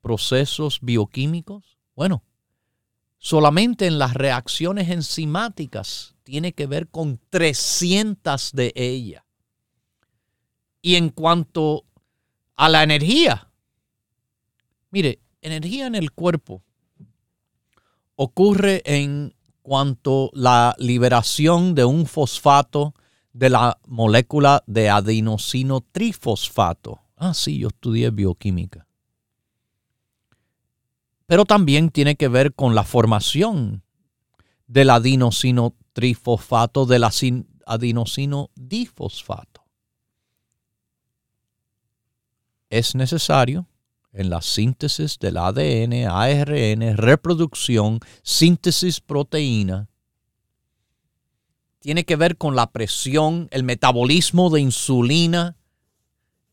procesos 0.00 0.78
bioquímicos. 0.80 1.78
Bueno, 1.94 2.22
solamente 3.18 3.86
en 3.86 3.98
las 3.98 4.14
reacciones 4.14 4.88
enzimáticas 4.88 6.14
tiene 6.22 6.52
que 6.52 6.66
ver 6.66 6.88
con 6.88 7.20
300 7.28 8.52
de 8.52 8.72
ellas. 8.74 9.22
Y 10.80 10.94
en 10.94 11.10
cuanto 11.10 11.84
a 12.56 12.68
la 12.68 12.82
energía, 12.82 13.50
mire, 14.90 15.20
energía 15.42 15.86
en 15.86 15.94
el 15.94 16.12
cuerpo 16.12 16.62
ocurre 18.16 18.82
en 18.84 19.34
cuanto 19.60 20.30
la 20.32 20.74
liberación 20.78 21.74
de 21.74 21.84
un 21.84 22.06
fosfato 22.06 22.94
de 23.38 23.50
la 23.50 23.78
molécula 23.86 24.64
de 24.66 24.90
adenosino 24.90 25.80
trifosfato. 25.80 27.00
Ah, 27.16 27.34
sí, 27.34 27.60
yo 27.60 27.68
estudié 27.68 28.10
bioquímica. 28.10 28.84
Pero 31.26 31.44
también 31.44 31.90
tiene 31.90 32.16
que 32.16 32.26
ver 32.26 32.52
con 32.52 32.74
la 32.74 32.82
formación 32.82 33.84
del 34.66 34.90
adenosino 34.90 35.76
trifosfato 35.92 36.84
del 36.84 37.04
adenosino 37.64 38.50
difosfato. 38.56 39.62
Es 42.70 42.96
necesario 42.96 43.68
en 44.12 44.30
la 44.30 44.42
síntesis 44.42 45.16
del 45.20 45.36
ADN, 45.36 46.08
ARN, 46.10 46.96
reproducción, 46.96 48.00
síntesis 48.24 49.00
proteína, 49.00 49.87
tiene 51.80 52.04
que 52.04 52.16
ver 52.16 52.36
con 52.36 52.56
la 52.56 52.70
presión, 52.70 53.48
el 53.50 53.62
metabolismo 53.62 54.50
de 54.50 54.60
insulina, 54.60 55.56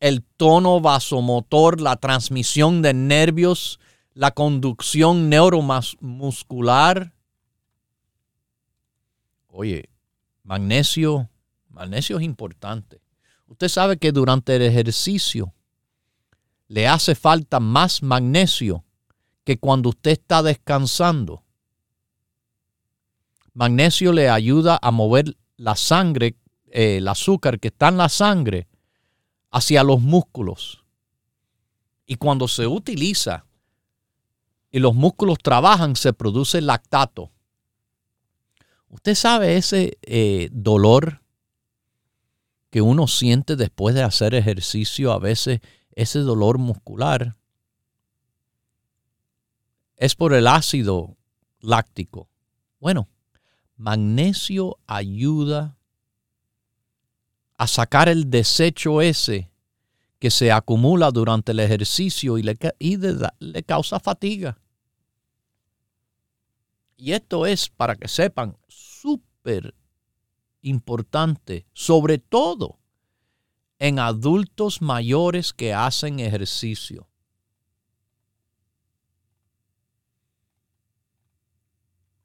el 0.00 0.22
tono 0.22 0.80
vasomotor, 0.80 1.80
la 1.80 1.96
transmisión 1.96 2.82
de 2.82 2.94
nervios, 2.94 3.80
la 4.14 4.30
conducción 4.30 5.28
neuromuscular. 5.28 7.12
Oye, 9.48 9.88
magnesio, 10.42 11.28
magnesio 11.68 12.18
es 12.18 12.24
importante. 12.24 13.00
Usted 13.46 13.68
sabe 13.68 13.96
que 13.96 14.12
durante 14.12 14.56
el 14.56 14.62
ejercicio 14.62 15.54
le 16.68 16.88
hace 16.88 17.14
falta 17.14 17.60
más 17.60 18.02
magnesio 18.02 18.84
que 19.44 19.58
cuando 19.58 19.90
usted 19.90 20.12
está 20.12 20.42
descansando. 20.42 21.44
Magnesio 23.56 24.12
le 24.12 24.28
ayuda 24.28 24.78
a 24.82 24.90
mover 24.90 25.34
la 25.56 25.76
sangre, 25.76 26.36
eh, 26.66 26.98
el 26.98 27.08
azúcar 27.08 27.58
que 27.58 27.68
está 27.68 27.88
en 27.88 27.96
la 27.96 28.10
sangre, 28.10 28.68
hacia 29.50 29.82
los 29.82 30.02
músculos. 30.02 30.84
Y 32.04 32.16
cuando 32.16 32.48
se 32.48 32.66
utiliza 32.66 33.46
y 34.70 34.78
los 34.78 34.94
músculos 34.94 35.38
trabajan, 35.38 35.96
se 35.96 36.12
produce 36.12 36.60
lactato. 36.60 37.32
Usted 38.90 39.14
sabe 39.14 39.56
ese 39.56 39.96
eh, 40.02 40.50
dolor 40.52 41.22
que 42.68 42.82
uno 42.82 43.08
siente 43.08 43.56
después 43.56 43.94
de 43.94 44.02
hacer 44.02 44.34
ejercicio, 44.34 45.12
a 45.12 45.18
veces 45.18 45.60
ese 45.92 46.18
dolor 46.18 46.58
muscular, 46.58 47.38
es 49.96 50.14
por 50.14 50.34
el 50.34 50.46
ácido 50.46 51.16
láctico. 51.60 52.28
Bueno, 52.80 53.08
magnesio 53.76 54.78
ayuda 54.86 55.76
a 57.58 57.66
sacar 57.66 58.08
el 58.08 58.30
desecho 58.30 59.00
ese 59.00 59.50
que 60.18 60.30
se 60.30 60.50
acumula 60.50 61.10
durante 61.10 61.52
el 61.52 61.60
ejercicio 61.60 62.38
y 62.38 62.42
le, 62.42 62.56
causa 63.64 64.00
fatiga. 64.00 64.58
Y 66.96 67.12
esto 67.12 67.44
es, 67.44 67.68
para 67.68 67.96
que 67.96 68.08
sepan, 68.08 68.56
súper 68.68 69.74
importante, 70.62 71.66
sobre 71.74 72.18
todo 72.18 72.78
en 73.78 73.98
adultos 73.98 74.80
mayores 74.80 75.52
que 75.52 75.74
hacen 75.74 76.20
ejercicio. 76.20 77.06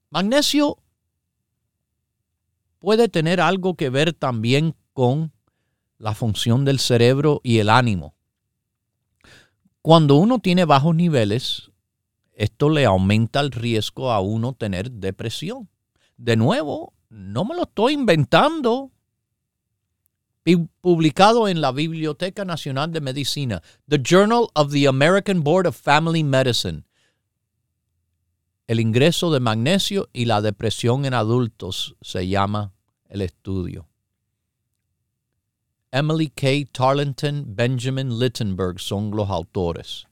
Magnesio 0.10 0.81
puede 2.82 3.08
tener 3.08 3.40
algo 3.40 3.76
que 3.76 3.90
ver 3.90 4.12
también 4.12 4.76
con 4.92 5.32
la 5.98 6.14
función 6.16 6.66
del 6.66 6.80
cerebro 6.80 7.40
y 7.44 7.60
el 7.60 7.70
ánimo. 7.70 8.16
Cuando 9.84 10.16
uno 10.16 10.40
tiene 10.40 10.66
bajos 10.66 10.96
niveles, 10.96 11.72
esto 12.34 12.70
le 12.70 12.86
aumenta 12.86 13.40
el 13.40 13.52
riesgo 13.52 14.12
a 14.12 14.20
uno 14.20 14.54
tener 14.54 14.92
depresión. 14.92 15.70
De 16.18 16.36
nuevo, 16.36 16.94
no 17.10 17.46
me 17.46 17.56
lo 17.56 17.64
estoy 17.64 17.94
inventando. 17.94 18.92
Publicado 20.82 21.48
en 21.48 21.62
la 21.62 21.72
Biblioteca 21.72 22.46
Nacional 22.46 22.92
de 22.92 23.00
Medicina, 23.00 23.62
The 23.88 24.02
Journal 24.04 24.48
of 24.56 24.72
the 24.72 24.88
American 24.88 25.44
Board 25.44 25.68
of 25.68 25.80
Family 25.80 26.24
Medicine 26.24 26.84
el 28.72 28.80
ingreso 28.80 29.34
de 29.34 29.42
magnesio 29.42 30.08
y 30.14 30.24
la 30.24 30.42
depresión 30.42 31.04
en 31.04 31.14
adultos 31.14 31.98
se 32.00 32.30
llama 32.30 32.72
el 33.10 33.22
estudio. 33.22 33.90
Emily 35.92 36.30
K. 36.30 36.48
Tarleton, 36.72 37.54
Benjamin 37.54 38.18
Littenberg 38.18 38.80
son 38.80 39.12
los 39.12 39.30
autores. 39.30 40.08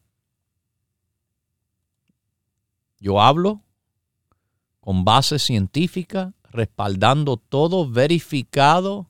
Yo 2.99 3.21
hablo 3.21 3.63
con 4.81 5.05
base 5.05 5.39
científica, 5.39 6.33
respaldando 6.43 7.37
todo 7.37 7.89
verificado. 7.89 9.09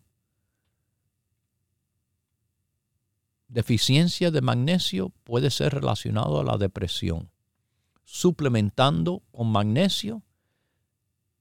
Deficiencia 3.47 4.29
de 4.29 4.41
magnesio 4.41 5.09
puede 5.23 5.49
ser 5.49 5.73
relacionado 5.73 6.39
a 6.39 6.43
la 6.43 6.57
depresión 6.57 7.31
suplementando 8.11 9.21
con 9.31 9.51
magnesio 9.51 10.23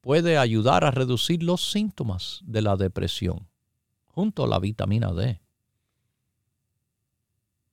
puede 0.02 0.36
ayudar 0.36 0.84
a 0.84 0.90
reducir 0.90 1.42
los 1.42 1.70
síntomas 1.70 2.42
de 2.44 2.60
la 2.60 2.76
depresión 2.76 3.48
junto 4.04 4.44
a 4.44 4.48
la 4.48 4.58
vitamina 4.58 5.10
D. 5.14 5.40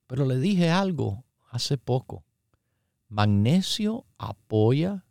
Pero 0.07 0.25
le 0.25 0.39
dije 0.39 0.69
algo 0.69 1.25
hace 1.49 1.77
poco. 1.77 2.23
Magnesio 3.09 4.05
apoya 4.17 5.03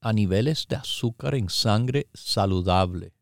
a 0.00 0.12
niveles 0.12 0.66
de 0.68 0.74
azúcar 0.74 1.36
en 1.36 1.48
sangre 1.48 2.08
saludable. 2.14 3.14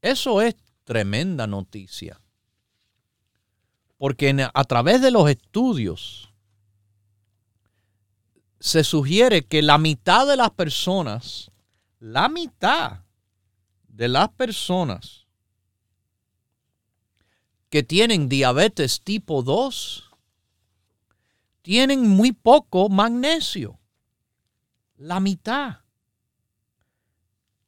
Eso 0.00 0.40
es 0.40 0.54
tremenda 0.84 1.48
noticia. 1.48 2.20
Porque 3.98 4.48
a 4.54 4.64
través 4.64 5.02
de 5.02 5.10
los 5.10 5.28
estudios 5.28 6.31
se 8.62 8.84
sugiere 8.84 9.44
que 9.44 9.60
la 9.60 9.76
mitad 9.76 10.24
de 10.24 10.36
las 10.36 10.52
personas, 10.52 11.50
la 11.98 12.28
mitad 12.28 13.00
de 13.88 14.06
las 14.06 14.28
personas 14.28 15.26
que 17.70 17.82
tienen 17.82 18.28
diabetes 18.28 19.00
tipo 19.00 19.42
2 19.42 20.12
tienen 21.62 22.08
muy 22.08 22.30
poco 22.30 22.88
magnesio. 22.88 23.80
La 24.96 25.18
mitad. 25.18 25.80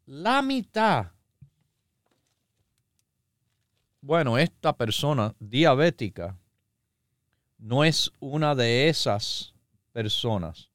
La 0.07 0.43
mitad. 0.43 1.11
Bueno, 4.01 4.39
esta 4.39 4.77
persona 4.77 5.35
diabética 5.41 6.39
no 7.59 7.83
es 7.83 8.13
una 8.21 8.55
de 8.55 8.89
esas 8.89 9.55
personas. 9.93 10.71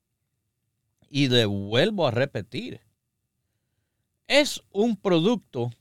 Y 1.10 1.28
le 1.28 1.46
vuelvo 1.46 2.08
a 2.08 2.12
repetir, 2.12 2.82
es 4.28 4.62
un 4.72 4.96
producto 4.96 5.72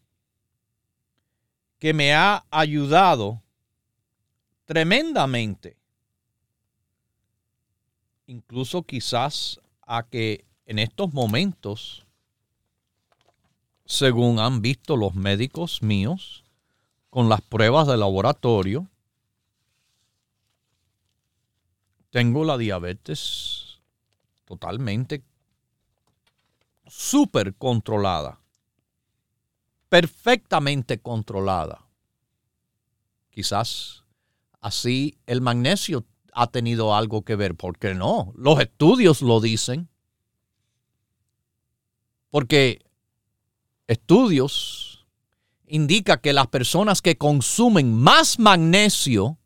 que 1.78 1.92
me 1.92 2.14
ha 2.14 2.44
ayudado 2.50 3.42
tremendamente. 4.64 5.76
Incluso 8.26 8.82
quizás 8.82 9.60
a 9.82 10.02
que 10.02 10.44
en 10.66 10.78
estos 10.78 11.12
momentos 11.12 12.06
según 13.88 14.38
han 14.38 14.60
visto 14.60 14.98
los 14.98 15.14
médicos 15.14 15.82
míos, 15.82 16.44
con 17.08 17.30
las 17.30 17.40
pruebas 17.40 17.86
de 17.88 17.96
laboratorio, 17.96 18.86
tengo 22.10 22.44
la 22.44 22.58
diabetes 22.58 23.67
totalmente 24.48 25.22
súper 26.86 27.54
controlada, 27.54 28.40
perfectamente 29.90 30.98
controlada. 31.02 31.84
Quizás 33.28 34.04
así 34.62 35.18
el 35.26 35.42
magnesio 35.42 36.06
ha 36.32 36.46
tenido 36.46 36.94
algo 36.94 37.26
que 37.26 37.36
ver, 37.36 37.56
¿por 37.56 37.78
qué 37.78 37.94
no? 37.94 38.32
Los 38.36 38.58
estudios 38.58 39.20
lo 39.20 39.40
dicen. 39.40 39.90
Porque 42.30 42.82
estudios 43.86 45.06
indica 45.66 46.22
que 46.22 46.32
las 46.32 46.46
personas 46.46 47.02
que 47.02 47.18
consumen 47.18 47.92
más 47.94 48.38
magnesio 48.38 49.38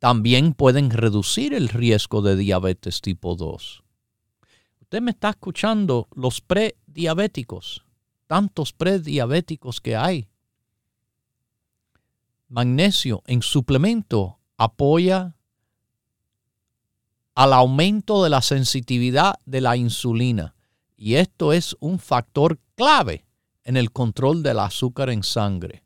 también 0.00 0.54
pueden 0.54 0.90
reducir 0.90 1.52
el 1.52 1.68
riesgo 1.68 2.22
de 2.22 2.34
diabetes 2.34 3.02
tipo 3.02 3.36
2. 3.36 3.84
Usted 4.80 5.02
me 5.02 5.10
está 5.10 5.28
escuchando 5.28 6.08
los 6.14 6.40
prediabéticos, 6.40 7.84
tantos 8.26 8.72
prediabéticos 8.72 9.80
que 9.82 9.96
hay. 9.96 10.26
Magnesio 12.48 13.22
en 13.26 13.42
suplemento 13.42 14.40
apoya 14.56 15.36
al 17.34 17.52
aumento 17.52 18.24
de 18.24 18.30
la 18.30 18.40
sensitividad 18.40 19.34
de 19.44 19.60
la 19.60 19.76
insulina 19.76 20.54
y 20.96 21.16
esto 21.16 21.52
es 21.52 21.76
un 21.78 21.98
factor 21.98 22.58
clave 22.74 23.26
en 23.64 23.76
el 23.76 23.92
control 23.92 24.42
del 24.42 24.60
azúcar 24.60 25.10
en 25.10 25.22
sangre. 25.22 25.84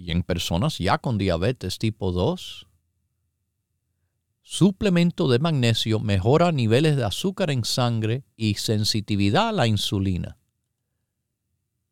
Y 0.00 0.10
en 0.12 0.22
personas 0.22 0.78
ya 0.78 0.96
con 0.96 1.18
diabetes 1.18 1.76
tipo 1.76 2.10
2, 2.10 2.66
suplemento 4.40 5.28
de 5.28 5.38
magnesio 5.38 6.00
mejora 6.00 6.52
niveles 6.52 6.96
de 6.96 7.04
azúcar 7.04 7.50
en 7.50 7.64
sangre 7.64 8.24
y 8.34 8.54
sensitividad 8.54 9.50
a 9.50 9.52
la 9.52 9.66
insulina. 9.66 10.38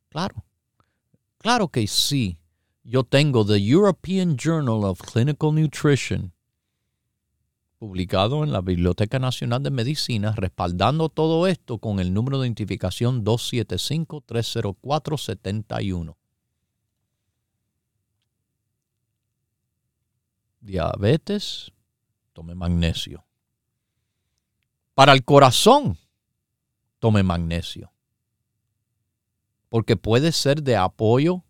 Claro, 0.09 0.47
claro 1.37 1.69
que 1.69 1.87
sí. 1.87 2.39
Yo 2.83 3.05
tengo 3.05 3.45
The 3.45 3.59
European 3.59 4.39
Journal 4.39 4.85
of 4.85 5.03
Clinical 5.03 5.55
Nutrition 5.55 6.33
publicado 7.77 8.43
en 8.43 8.53
la 8.53 8.63
Biblioteca 8.63 9.19
Nacional 9.19 9.63
de 9.63 9.71
Medicina, 9.71 10.33
respaldando 10.35 11.11
todo 11.11 11.47
esto 11.47 11.77
con 11.77 12.01
el 12.01 12.15
número 12.15 12.41
de 12.41 12.47
identificación 12.47 13.23
275-304-71. 13.23 16.17
Diabetes, 20.61 21.73
tome 22.33 22.55
magnesio. 22.55 23.25
Para 24.95 25.13
el 25.13 25.25
corazón, 25.25 25.97
tome 26.99 27.23
magnesio. 27.23 27.93
Porque 29.69 29.97
puede 29.97 30.33
ser 30.33 30.63
de 30.63 30.77
apoyo 30.77 31.45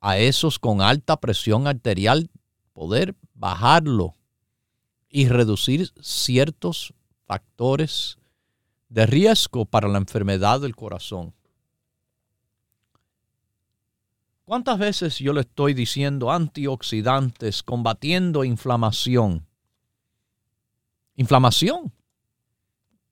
a 0.00 0.18
esos 0.18 0.58
con 0.58 0.80
alta 0.80 1.18
presión 1.18 1.66
arterial, 1.66 2.30
poder 2.72 3.16
bajarlo 3.34 4.14
y 5.08 5.28
reducir 5.28 5.92
ciertos 6.00 6.94
factores 7.26 8.18
de 8.88 9.06
riesgo 9.06 9.64
para 9.66 9.88
la 9.88 9.98
enfermedad 9.98 10.60
del 10.60 10.76
corazón. 10.76 11.34
¿Cuántas 14.48 14.78
veces 14.78 15.18
yo 15.18 15.34
le 15.34 15.42
estoy 15.42 15.74
diciendo 15.74 16.32
antioxidantes 16.32 17.62
combatiendo 17.62 18.44
inflamación? 18.44 19.46
Inflamación, 21.16 21.92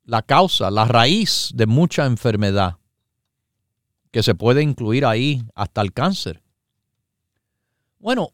la 0.05 0.22
causa, 0.22 0.70
la 0.70 0.87
raíz 0.87 1.51
de 1.55 1.66
mucha 1.66 2.07
enfermedad, 2.07 2.78
que 4.11 4.22
se 4.22 4.34
puede 4.34 4.62
incluir 4.62 5.05
ahí 5.05 5.45
hasta 5.55 5.82
el 5.82 5.93
cáncer. 5.93 6.43
Bueno, 7.99 8.30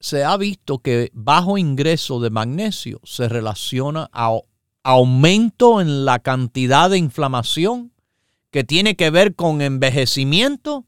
se 0.00 0.24
ha 0.24 0.36
visto 0.36 0.80
que 0.80 1.12
bajo 1.14 1.58
ingreso 1.58 2.18
de 2.18 2.30
magnesio 2.30 3.00
se 3.04 3.28
relaciona 3.28 4.10
a 4.12 4.36
aumento 4.82 5.80
en 5.80 6.04
la 6.04 6.18
cantidad 6.18 6.90
de 6.90 6.98
inflamación 6.98 7.92
que 8.50 8.64
tiene 8.64 8.96
que 8.96 9.10
ver 9.10 9.36
con 9.36 9.62
envejecimiento 9.62 10.86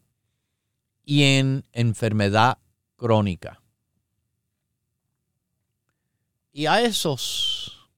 y 1.10 1.22
en 1.22 1.64
enfermedad 1.72 2.58
crónica. 2.96 3.62
Y 6.52 6.66
a 6.66 6.82
esos, 6.82 7.88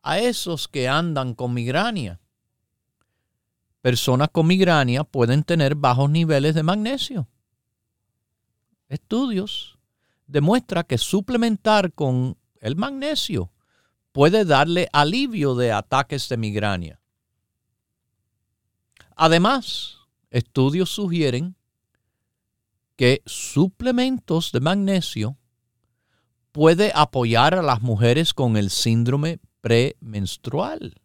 a 0.00 0.18
esos 0.18 0.68
que 0.68 0.88
andan 0.88 1.34
con 1.34 1.52
migraña, 1.52 2.18
personas 3.82 4.30
con 4.32 4.46
migraña 4.46 5.04
pueden 5.04 5.44
tener 5.44 5.74
bajos 5.74 6.08
niveles 6.08 6.54
de 6.54 6.62
magnesio. 6.62 7.28
Estudios 8.88 9.78
demuestra 10.26 10.84
que 10.84 10.96
suplementar 10.96 11.92
con 11.92 12.38
el 12.62 12.74
magnesio 12.76 13.52
puede 14.12 14.46
darle 14.46 14.88
alivio 14.94 15.54
de 15.54 15.72
ataques 15.72 16.26
de 16.30 16.38
migraña. 16.38 17.02
Además, 19.14 19.98
estudios 20.30 20.88
sugieren 20.88 21.57
que 22.98 23.22
suplementos 23.26 24.50
de 24.50 24.58
magnesio 24.58 25.38
puede 26.50 26.90
apoyar 26.92 27.54
a 27.54 27.62
las 27.62 27.80
mujeres 27.80 28.34
con 28.34 28.56
el 28.56 28.70
síndrome 28.70 29.38
premenstrual. 29.60 31.00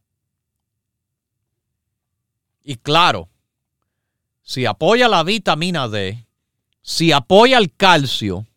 Y 2.64 2.78
claro, 2.78 3.30
si 4.42 4.66
apoya 4.66 5.08
la 5.08 5.24
vitamina 5.24 5.88
D, 5.88 6.26
si 6.82 7.12
apoya 7.12 7.60
el 7.60 7.72
calcio, 7.76 8.48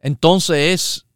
entonces 0.00 0.74
es 0.74 1.06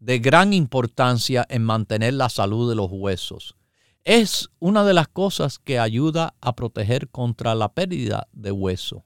de 0.00 0.18
gran 0.18 0.52
importancia 0.52 1.46
en 1.48 1.62
mantener 1.62 2.14
la 2.14 2.30
salud 2.30 2.68
de 2.68 2.74
los 2.74 2.88
huesos. 2.90 3.54
Es 4.02 4.48
una 4.58 4.82
de 4.82 4.94
las 4.94 5.06
cosas 5.06 5.60
que 5.60 5.78
ayuda 5.78 6.34
a 6.40 6.56
proteger 6.56 7.08
contra 7.10 7.54
la 7.54 7.72
pérdida 7.72 8.26
de 8.32 8.50
hueso. 8.50 9.04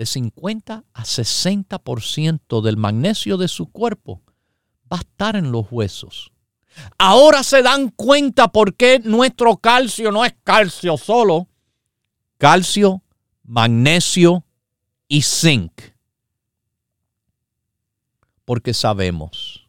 De 0.00 0.06
50 0.06 0.86
a 0.94 1.04
60% 1.04 2.62
del 2.62 2.78
magnesio 2.78 3.36
de 3.36 3.48
su 3.48 3.66
cuerpo 3.66 4.22
va 4.90 4.96
a 4.96 5.00
estar 5.00 5.36
en 5.36 5.52
los 5.52 5.66
huesos. 5.70 6.32
Ahora 6.96 7.42
se 7.42 7.62
dan 7.62 7.90
cuenta 7.90 8.48
por 8.48 8.76
qué 8.76 9.02
nuestro 9.04 9.58
calcio 9.58 10.10
no 10.10 10.24
es 10.24 10.34
calcio 10.42 10.96
solo. 10.96 11.48
Calcio, 12.38 13.02
magnesio 13.42 14.46
y 15.06 15.20
zinc 15.20 15.82
porque 18.46 18.72
sabemos. 18.72 19.68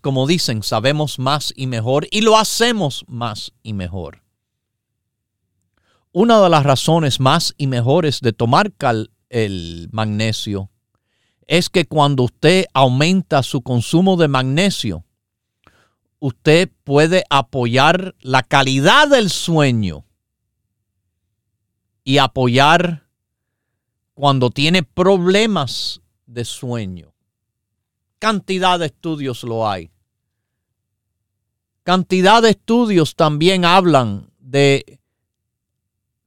Como 0.00 0.26
dicen, 0.26 0.62
sabemos 0.62 1.18
más 1.18 1.52
y 1.54 1.66
mejor 1.66 2.08
y 2.10 2.22
lo 2.22 2.38
hacemos 2.38 3.04
más 3.06 3.52
y 3.62 3.74
mejor. 3.74 4.22
Una 6.12 6.40
de 6.40 6.48
las 6.48 6.64
razones 6.64 7.20
más 7.20 7.52
y 7.58 7.66
mejores 7.66 8.22
de 8.22 8.32
tomar 8.32 8.72
el 9.30 9.88
magnesio 9.92 10.70
es 11.46 11.70
que 11.70 11.86
cuando 11.86 12.24
usted 12.24 12.66
aumenta 12.74 13.42
su 13.42 13.62
consumo 13.62 14.16
de 14.16 14.28
magnesio, 14.28 15.04
usted 16.18 16.70
puede 16.84 17.24
apoyar 17.30 18.14
la 18.20 18.42
calidad 18.42 19.08
del 19.08 19.30
sueño 19.30 20.04
y 22.04 22.18
apoyar 22.18 23.08
cuando 24.14 24.50
tiene 24.50 24.82
problemas 24.82 26.02
de 26.26 26.44
sueño. 26.44 27.14
Cantidad 28.18 28.78
de 28.78 28.86
estudios 28.86 29.42
lo 29.44 29.68
hay. 29.68 29.90
Cantidad 31.82 32.42
de 32.42 32.50
estudios 32.50 33.14
también 33.14 33.64
hablan 33.64 34.30
de 34.38 34.97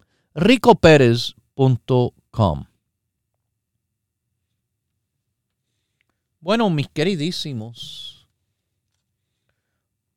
Bueno, 6.39 6.71
mis 6.71 6.89
queridísimos, 6.89 8.29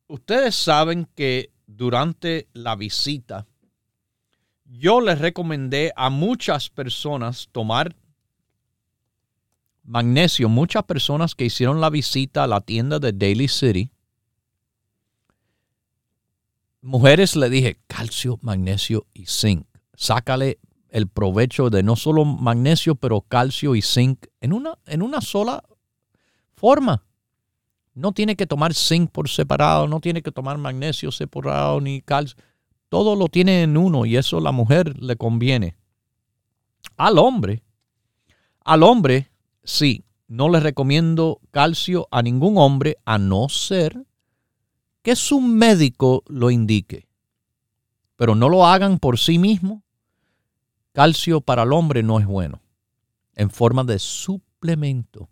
ustedes 0.06 0.54
saben 0.54 1.08
que 1.16 1.50
durante 1.66 2.46
la 2.52 2.76
visita 2.76 3.48
yo 4.64 5.00
les 5.00 5.18
recomendé 5.18 5.92
a 5.96 6.10
muchas 6.10 6.70
personas 6.70 7.48
tomar 7.50 7.96
magnesio. 9.82 10.48
Muchas 10.48 10.84
personas 10.84 11.34
que 11.34 11.46
hicieron 11.46 11.80
la 11.80 11.90
visita 11.90 12.44
a 12.44 12.46
la 12.46 12.60
tienda 12.60 13.00
de 13.00 13.12
Daily 13.12 13.48
City. 13.48 13.90
Mujeres 16.82 17.34
le 17.34 17.50
dije 17.50 17.80
calcio, 17.88 18.38
magnesio 18.42 19.08
y 19.12 19.26
zinc. 19.26 19.66
Sácale 19.94 20.60
el 20.92 21.08
provecho 21.08 21.70
de 21.70 21.82
no 21.82 21.96
solo 21.96 22.24
magnesio, 22.24 22.94
pero 22.94 23.22
calcio 23.22 23.74
y 23.74 23.82
zinc 23.82 24.26
en 24.40 24.52
una, 24.52 24.78
en 24.86 25.00
una 25.02 25.22
sola 25.22 25.64
forma. 26.54 27.02
No 27.94 28.12
tiene 28.12 28.36
que 28.36 28.46
tomar 28.46 28.74
zinc 28.74 29.10
por 29.10 29.28
separado, 29.28 29.88
no 29.88 30.00
tiene 30.00 30.22
que 30.22 30.30
tomar 30.30 30.58
magnesio 30.58 31.10
separado 31.10 31.80
ni 31.80 32.02
calcio. 32.02 32.36
Todo 32.90 33.16
lo 33.16 33.28
tiene 33.28 33.62
en 33.62 33.78
uno 33.78 34.04
y 34.04 34.16
eso 34.16 34.36
a 34.36 34.42
la 34.42 34.52
mujer 34.52 35.02
le 35.02 35.16
conviene. 35.16 35.76
Al 36.98 37.18
hombre, 37.18 37.62
al 38.62 38.82
hombre, 38.82 39.30
sí, 39.64 40.04
no 40.28 40.50
le 40.50 40.60
recomiendo 40.60 41.40
calcio 41.50 42.06
a 42.10 42.22
ningún 42.22 42.58
hombre 42.58 42.98
a 43.06 43.16
no 43.16 43.48
ser 43.48 44.06
que 45.00 45.16
su 45.16 45.40
médico 45.40 46.22
lo 46.26 46.50
indique. 46.50 47.08
Pero 48.16 48.34
no 48.34 48.50
lo 48.50 48.66
hagan 48.66 48.98
por 48.98 49.18
sí 49.18 49.38
mismo. 49.38 49.82
Calcio 50.92 51.40
para 51.40 51.62
el 51.62 51.72
hombre 51.72 52.02
no 52.02 52.18
es 52.18 52.26
bueno. 52.26 52.60
En 53.34 53.50
forma 53.50 53.82
de 53.82 53.98
suplemento. 53.98 55.30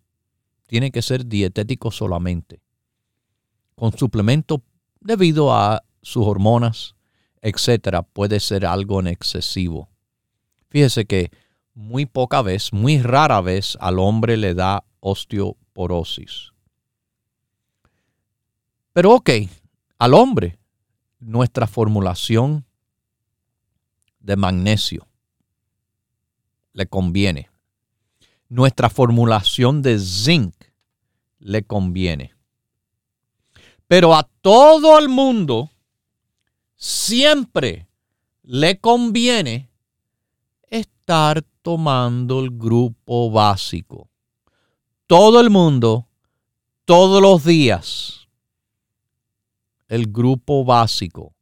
Tiene 0.67 0.91
que 0.91 1.03
ser 1.03 1.27
dietético 1.27 1.91
solamente. 1.91 2.63
Con 3.75 3.97
suplemento 3.97 4.63
debido 5.01 5.53
a 5.55 5.83
sus 6.01 6.27
hormonas, 6.27 6.95
etcétera, 7.43 8.03
puede 8.03 8.41
ser 8.41 8.65
algo 8.65 9.01
en 9.01 9.09
excesivo. 9.09 9.91
Fíjese 10.71 11.05
que 11.05 11.31
muy 11.75 12.07
poca 12.07 12.41
vez, 12.41 12.73
muy 12.73 13.03
rara 13.03 13.41
vez 13.41 13.77
al 13.81 13.99
hombre 13.99 14.37
le 14.37 14.55
da 14.55 14.85
osteoporosis. 15.01 16.53
Pero 18.93 19.15
ok, 19.15 19.31
al 19.99 20.15
hombre 20.15 20.59
nuestra 21.19 21.67
formulación 21.67 22.65
de 24.21 24.37
magnesio 24.37 25.10
le 26.73 26.87
conviene. 26.87 27.51
Nuestra 28.49 28.91
formulación 28.91 29.83
de 29.83 29.99
zinc 29.99 30.55
le 31.39 31.63
conviene. 31.63 32.35
Pero 33.87 34.15
a 34.15 34.29
todo 34.41 34.99
el 34.99 35.09
mundo 35.09 35.71
siempre 36.77 37.89
le 38.43 38.79
conviene 38.79 39.71
estar 40.69 41.43
tomando 41.63 42.41
el 42.41 42.51
grupo 42.51 43.31
básico. 43.31 44.09
Todo 45.07 45.41
el 45.41 45.51
mundo, 45.51 46.09
todos 46.85 47.21
los 47.21 47.45
días, 47.45 48.29
el 49.89 50.07
grupo 50.07 50.65
básico. 50.65 51.35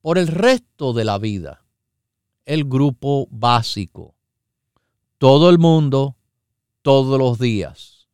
Por 0.00 0.18
el 0.18 0.26
resto 0.26 0.92
de 0.92 1.04
la 1.04 1.18
vida, 1.18 1.61
el 2.44 2.64
grupo 2.64 3.28
básico. 3.30 4.14
Todo 5.18 5.50
el 5.50 5.58
mundo, 5.58 6.16
todos 6.82 7.18
los 7.18 7.38
días. 7.38 8.08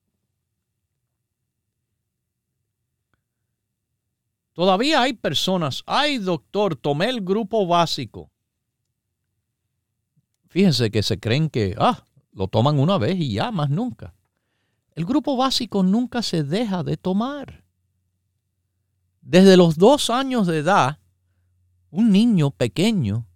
Todavía 4.52 5.02
hay 5.02 5.12
personas, 5.12 5.84
ay 5.86 6.18
doctor, 6.18 6.74
tomé 6.74 7.08
el 7.08 7.20
grupo 7.20 7.64
básico. 7.66 8.30
Fíjense 10.48 10.90
que 10.90 11.04
se 11.04 11.20
creen 11.20 11.48
que, 11.48 11.76
ah, 11.78 12.02
lo 12.32 12.48
toman 12.48 12.80
una 12.80 12.98
vez 12.98 13.16
y 13.20 13.34
ya, 13.34 13.52
más 13.52 13.70
nunca. 13.70 14.14
El 14.96 15.04
grupo 15.04 15.36
básico 15.36 15.84
nunca 15.84 16.22
se 16.22 16.42
deja 16.42 16.82
de 16.82 16.96
tomar. 16.96 17.62
Desde 19.20 19.56
los 19.56 19.76
dos 19.76 20.10
años 20.10 20.48
de 20.48 20.58
edad, 20.58 20.98
un 21.90 22.10
niño 22.10 22.50
pequeño, 22.50 23.27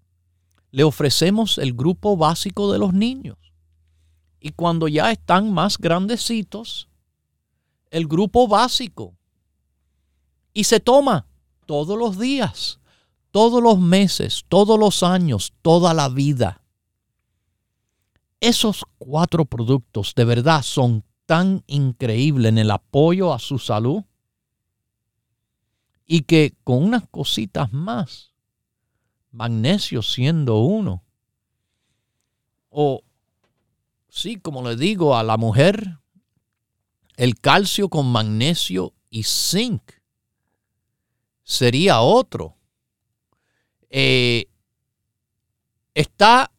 le 0.72 0.84
ofrecemos 0.84 1.58
el 1.58 1.74
grupo 1.74 2.16
básico 2.16 2.72
de 2.72 2.78
los 2.78 2.92
niños. 2.92 3.36
Y 4.40 4.50
cuando 4.50 4.88
ya 4.88 5.12
están 5.12 5.52
más 5.52 5.78
grandecitos, 5.78 6.88
el 7.90 8.08
grupo 8.08 8.48
básico 8.48 9.14
y 10.52 10.64
se 10.64 10.80
toma 10.80 11.26
todos 11.66 11.96
los 11.96 12.18
días, 12.18 12.80
todos 13.30 13.62
los 13.62 13.78
meses, 13.78 14.44
todos 14.48 14.78
los 14.78 15.02
años, 15.02 15.52
toda 15.62 15.94
la 15.94 16.08
vida. 16.08 16.62
Esos 18.40 18.84
cuatro 18.98 19.44
productos 19.44 20.14
de 20.16 20.24
verdad 20.24 20.62
son 20.62 21.04
tan 21.26 21.62
increíbles 21.66 22.48
en 22.48 22.58
el 22.58 22.70
apoyo 22.70 23.32
a 23.32 23.38
su 23.38 23.58
salud 23.58 24.02
y 26.06 26.22
que 26.22 26.54
con 26.64 26.82
unas 26.82 27.06
cositas 27.08 27.72
más, 27.72 28.31
magnesio 29.32 30.02
siendo 30.02 30.60
uno, 30.60 31.02
o 32.70 33.02
sí, 34.08 34.36
como 34.36 34.62
le 34.62 34.76
digo 34.76 35.16
a 35.16 35.22
la 35.22 35.36
mujer, 35.36 35.98
el 37.16 37.38
calcio 37.38 37.88
con 37.88 38.10
magnesio 38.10 38.94
y 39.10 39.24
zinc 39.24 39.82
sería 41.42 42.00
otro. 42.00 42.56
Eh, 43.90 44.48
está 45.94 46.50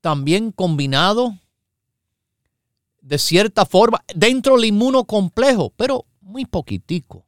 también 0.00 0.52
combinado 0.52 1.36
de 3.00 3.18
cierta 3.18 3.66
forma 3.66 4.04
dentro 4.14 4.54
del 4.54 4.66
inmunocomplejo, 4.66 5.70
pero 5.70 6.06
muy 6.20 6.44
poquitico. 6.44 7.25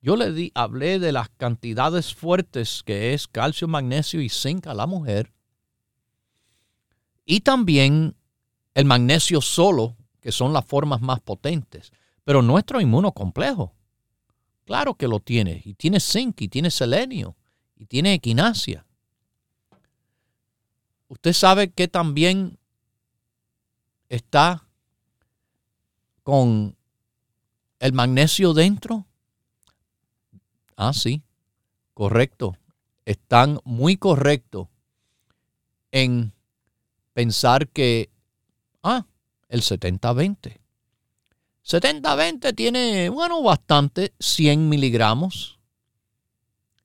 Yo 0.00 0.16
le 0.16 0.32
di, 0.32 0.52
hablé 0.54 0.98
de 0.98 1.12
las 1.12 1.28
cantidades 1.30 2.14
fuertes 2.14 2.82
que 2.84 3.14
es 3.14 3.26
calcio, 3.26 3.66
magnesio 3.66 4.20
y 4.20 4.28
zinc 4.28 4.66
a 4.66 4.74
la 4.74 4.86
mujer. 4.86 5.32
Y 7.24 7.40
también 7.40 8.14
el 8.74 8.84
magnesio 8.84 9.40
solo, 9.40 9.96
que 10.20 10.32
son 10.32 10.52
las 10.52 10.64
formas 10.64 11.00
más 11.00 11.20
potentes. 11.20 11.92
Pero 12.24 12.42
nuestro 12.42 12.80
inmunocomplejo 12.80 13.76
Claro 14.66 14.94
que 14.94 15.08
lo 15.08 15.20
tiene. 15.20 15.62
Y 15.64 15.74
tiene 15.74 16.00
zinc, 16.00 16.42
y 16.42 16.48
tiene 16.48 16.70
selenio, 16.70 17.36
y 17.76 17.86
tiene 17.86 18.12
equinacia. 18.12 18.84
Usted 21.08 21.32
sabe 21.32 21.70
que 21.70 21.86
también 21.86 22.58
está 24.08 24.68
con 26.24 26.76
el 27.78 27.92
magnesio 27.92 28.52
dentro. 28.54 29.06
Ah, 30.76 30.92
sí, 30.92 31.22
correcto. 31.94 32.56
Están 33.04 33.58
muy 33.64 33.96
correctos 33.96 34.68
en 35.90 36.32
pensar 37.14 37.68
que, 37.68 38.10
ah, 38.82 39.06
el 39.48 39.62
70-20. 39.62 40.60
70-20 41.64 42.54
tiene, 42.54 43.08
bueno, 43.08 43.42
bastante, 43.42 44.14
100 44.20 44.68
miligramos 44.68 45.58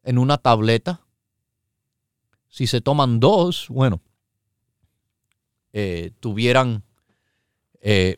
en 0.04 0.18
una 0.18 0.38
tableta. 0.38 1.02
Si 2.48 2.68
se 2.68 2.82
toman 2.82 3.20
dos, 3.20 3.68
bueno, 3.70 4.02
eh, 5.74 6.12
tuvieran 6.20 6.84
eh, 7.82 8.18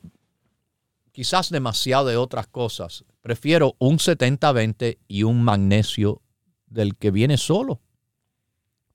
quizás 1.12 1.50
demasiado 1.50 2.06
de 2.06 2.16
otras 2.16 2.46
cosas. 2.46 3.04
Prefiero 3.24 3.74
un 3.78 3.96
70-20 3.96 4.98
y 5.08 5.22
un 5.22 5.42
magnesio 5.42 6.20
del 6.66 6.94
que 6.94 7.10
viene 7.10 7.38
solo. 7.38 7.80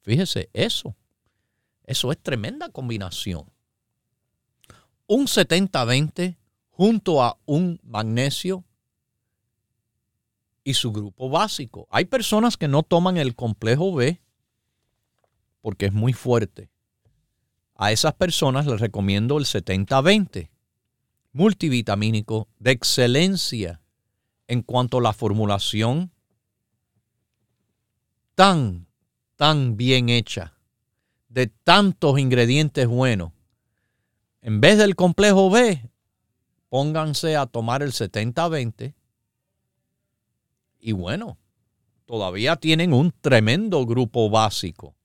Fíjese, 0.02 0.52
eso. 0.54 0.96
Eso 1.84 2.12
es 2.12 2.20
tremenda 2.20 2.70
combinación. 2.70 3.52
Un 5.08 5.26
70-20 5.26 6.38
junto 6.70 7.24
a 7.24 7.40
un 7.48 7.80
magnesio 7.82 8.64
y 10.64 10.76
su 10.76 10.92
grupo 10.92 11.32
básico. 11.32 11.88
Hay 11.90 12.06
personas 12.06 12.56
que 12.56 12.68
no 12.68 12.84
toman 12.84 13.18
el 13.18 13.36
complejo 13.36 13.96
B 13.96 14.22
porque 15.62 15.88
es 15.88 15.94
muy 15.94 16.14
fuerte. 16.14 16.70
A 17.74 17.92
esas 17.92 18.14
personas 18.14 18.68
les 18.68 18.80
recomiendo 18.80 19.40
el 19.40 19.46
70-20, 19.46 20.52
multivitamínico 21.32 22.48
de 22.60 22.70
excelencia 22.70 23.79
en 24.50 24.64
cuanto 24.64 24.98
a 24.98 25.02
la 25.02 25.14
formulación 25.14 26.12
tan, 28.34 28.88
tan 29.36 29.78
bien 29.78 30.10
hecha, 30.10 30.58
de 31.28 31.48
tantos 31.48 32.18
ingredientes 32.18 32.88
buenos, 32.88 33.32
en 34.42 34.60
vez 34.60 34.80
del 34.80 34.96
complejo 34.96 35.52
B, 35.52 35.88
pónganse 36.68 37.36
a 37.36 37.46
tomar 37.46 37.84
el 37.84 37.92
70-20 37.92 38.96
y 40.80 40.94
bueno, 40.94 41.38
todavía 42.06 42.56
tienen 42.56 42.92
un 42.92 43.14
tremendo 43.22 43.86
grupo 43.86 44.32
básico 44.32 44.96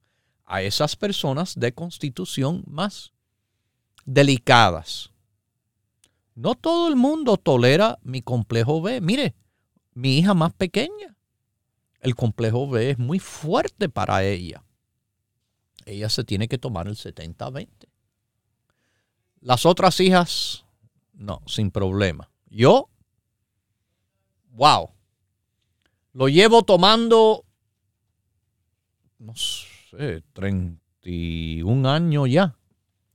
a 0.46 0.62
esas 0.62 0.96
personas 0.96 1.54
de 1.54 1.74
constitución 1.74 2.64
más 2.66 3.12
delicadas. 4.06 5.10
No 6.34 6.54
todo 6.54 6.88
el 6.88 6.96
mundo 6.96 7.36
tolera 7.36 7.98
mi 8.02 8.22
complejo 8.22 8.82
B. 8.82 9.00
Mire, 9.00 9.34
mi 9.92 10.18
hija 10.18 10.34
más 10.34 10.52
pequeña, 10.52 11.16
el 12.00 12.14
complejo 12.14 12.68
B 12.68 12.90
es 12.90 12.98
muy 12.98 13.18
fuerte 13.18 13.88
para 13.88 14.24
ella. 14.24 14.64
Ella 15.86 16.08
se 16.08 16.24
tiene 16.24 16.48
que 16.48 16.58
tomar 16.58 16.86
el 16.88 16.96
70-20. 16.96 17.68
Las 19.40 19.66
otras 19.66 20.00
hijas, 20.00 20.64
no, 21.12 21.42
sin 21.46 21.70
problema. 21.70 22.30
Yo, 22.46 22.88
wow, 24.52 24.90
lo 26.12 26.28
llevo 26.28 26.62
tomando, 26.62 27.44
no 29.18 29.34
sé, 29.36 30.22
31 30.32 31.90
años 31.90 32.30
ya. 32.30 32.56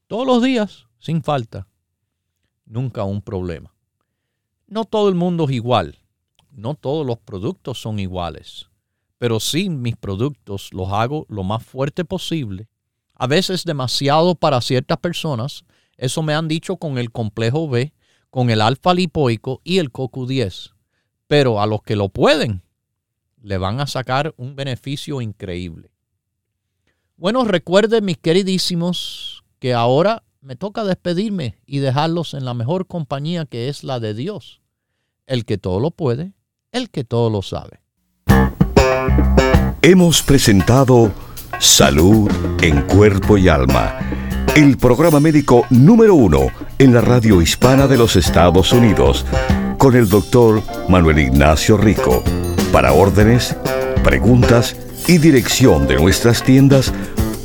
Todos 0.08 0.28
los 0.28 0.44
días, 0.44 0.88
sin 1.00 1.24
falta. 1.24 1.69
Nunca 2.70 3.04
un 3.04 3.24
problema. 3.24 3.74
No 4.68 4.86
todo 4.86 5.10
el 5.10 5.16
mundo 5.16 5.46
es 5.46 5.56
igual. 5.56 5.98
No 6.52 6.76
todos 6.76 7.04
los 7.04 7.18
productos 7.18 7.82
son 7.82 7.98
iguales. 7.98 8.70
Pero 9.18 9.40
sí 9.40 9.70
mis 9.72 9.98
productos 9.98 10.72
los 10.72 10.94
hago 10.94 11.26
lo 11.30 11.44
más 11.44 11.66
fuerte 11.66 12.06
posible. 12.06 12.70
A 13.16 13.26
veces 13.26 13.64
demasiado 13.66 14.36
para 14.36 14.62
ciertas 14.62 15.00
personas. 15.00 15.66
Eso 15.98 16.22
me 16.22 16.36
han 16.36 16.48
dicho 16.48 16.78
con 16.78 17.00
el 17.00 17.12
complejo 17.12 17.68
B, 17.68 17.92
con 18.30 18.52
el 18.52 18.62
alfa 18.62 18.94
lipoico 18.94 19.62
y 19.64 19.80
el 19.80 19.92
CoQ10. 19.92 20.76
Pero 21.26 21.60
a 21.60 21.66
los 21.66 21.82
que 21.82 21.96
lo 21.96 22.10
pueden, 22.10 22.62
le 23.42 23.58
van 23.58 23.80
a 23.80 23.88
sacar 23.88 24.36
un 24.38 24.56
beneficio 24.56 25.22
increíble. 25.22 25.90
Bueno, 27.18 27.44
recuerden 27.46 28.06
mis 28.06 28.20
queridísimos 28.20 29.44
que 29.58 29.74
ahora 29.74 30.24
me 30.42 30.56
toca 30.56 30.84
despedirme 30.84 31.58
y 31.66 31.80
dejarlos 31.80 32.34
en 32.34 32.46
la 32.46 32.54
mejor 32.54 32.88
compañía 32.88 33.46
que 33.46 33.68
es 33.68 33.84
la 33.84 34.00
de 34.00 34.14
Dios, 34.14 34.62
el 35.28 35.46
que 35.46 35.58
todo 35.58 35.80
lo 35.80 35.92
puede, 35.92 36.34
el 36.72 36.90
que 36.90 37.04
todo 37.04 37.30
lo 37.30 37.42
sabe. 37.42 37.82
Hemos 39.82 40.22
presentado 40.22 41.12
Salud 41.60 42.32
en 42.62 42.82
Cuerpo 42.84 43.38
y 43.38 43.50
Alma, 43.50 44.00
el 44.56 44.78
programa 44.78 45.20
médico 45.20 45.66
número 45.70 46.16
uno 46.16 46.48
en 46.78 46.94
la 46.94 47.02
radio 47.02 47.42
hispana 47.42 47.88
de 47.88 47.98
los 47.98 48.16
Estados 48.16 48.72
Unidos, 48.72 49.26
con 49.78 49.96
el 49.96 50.08
doctor 50.08 50.64
Manuel 50.88 51.20
Ignacio 51.20 51.76
Rico. 51.76 52.24
Para 52.72 52.94
órdenes, 52.94 53.56
preguntas 54.04 54.76
y 55.08 55.18
dirección 55.18 55.88
de 55.88 55.96
nuestras 55.96 56.44
tiendas, 56.44 56.94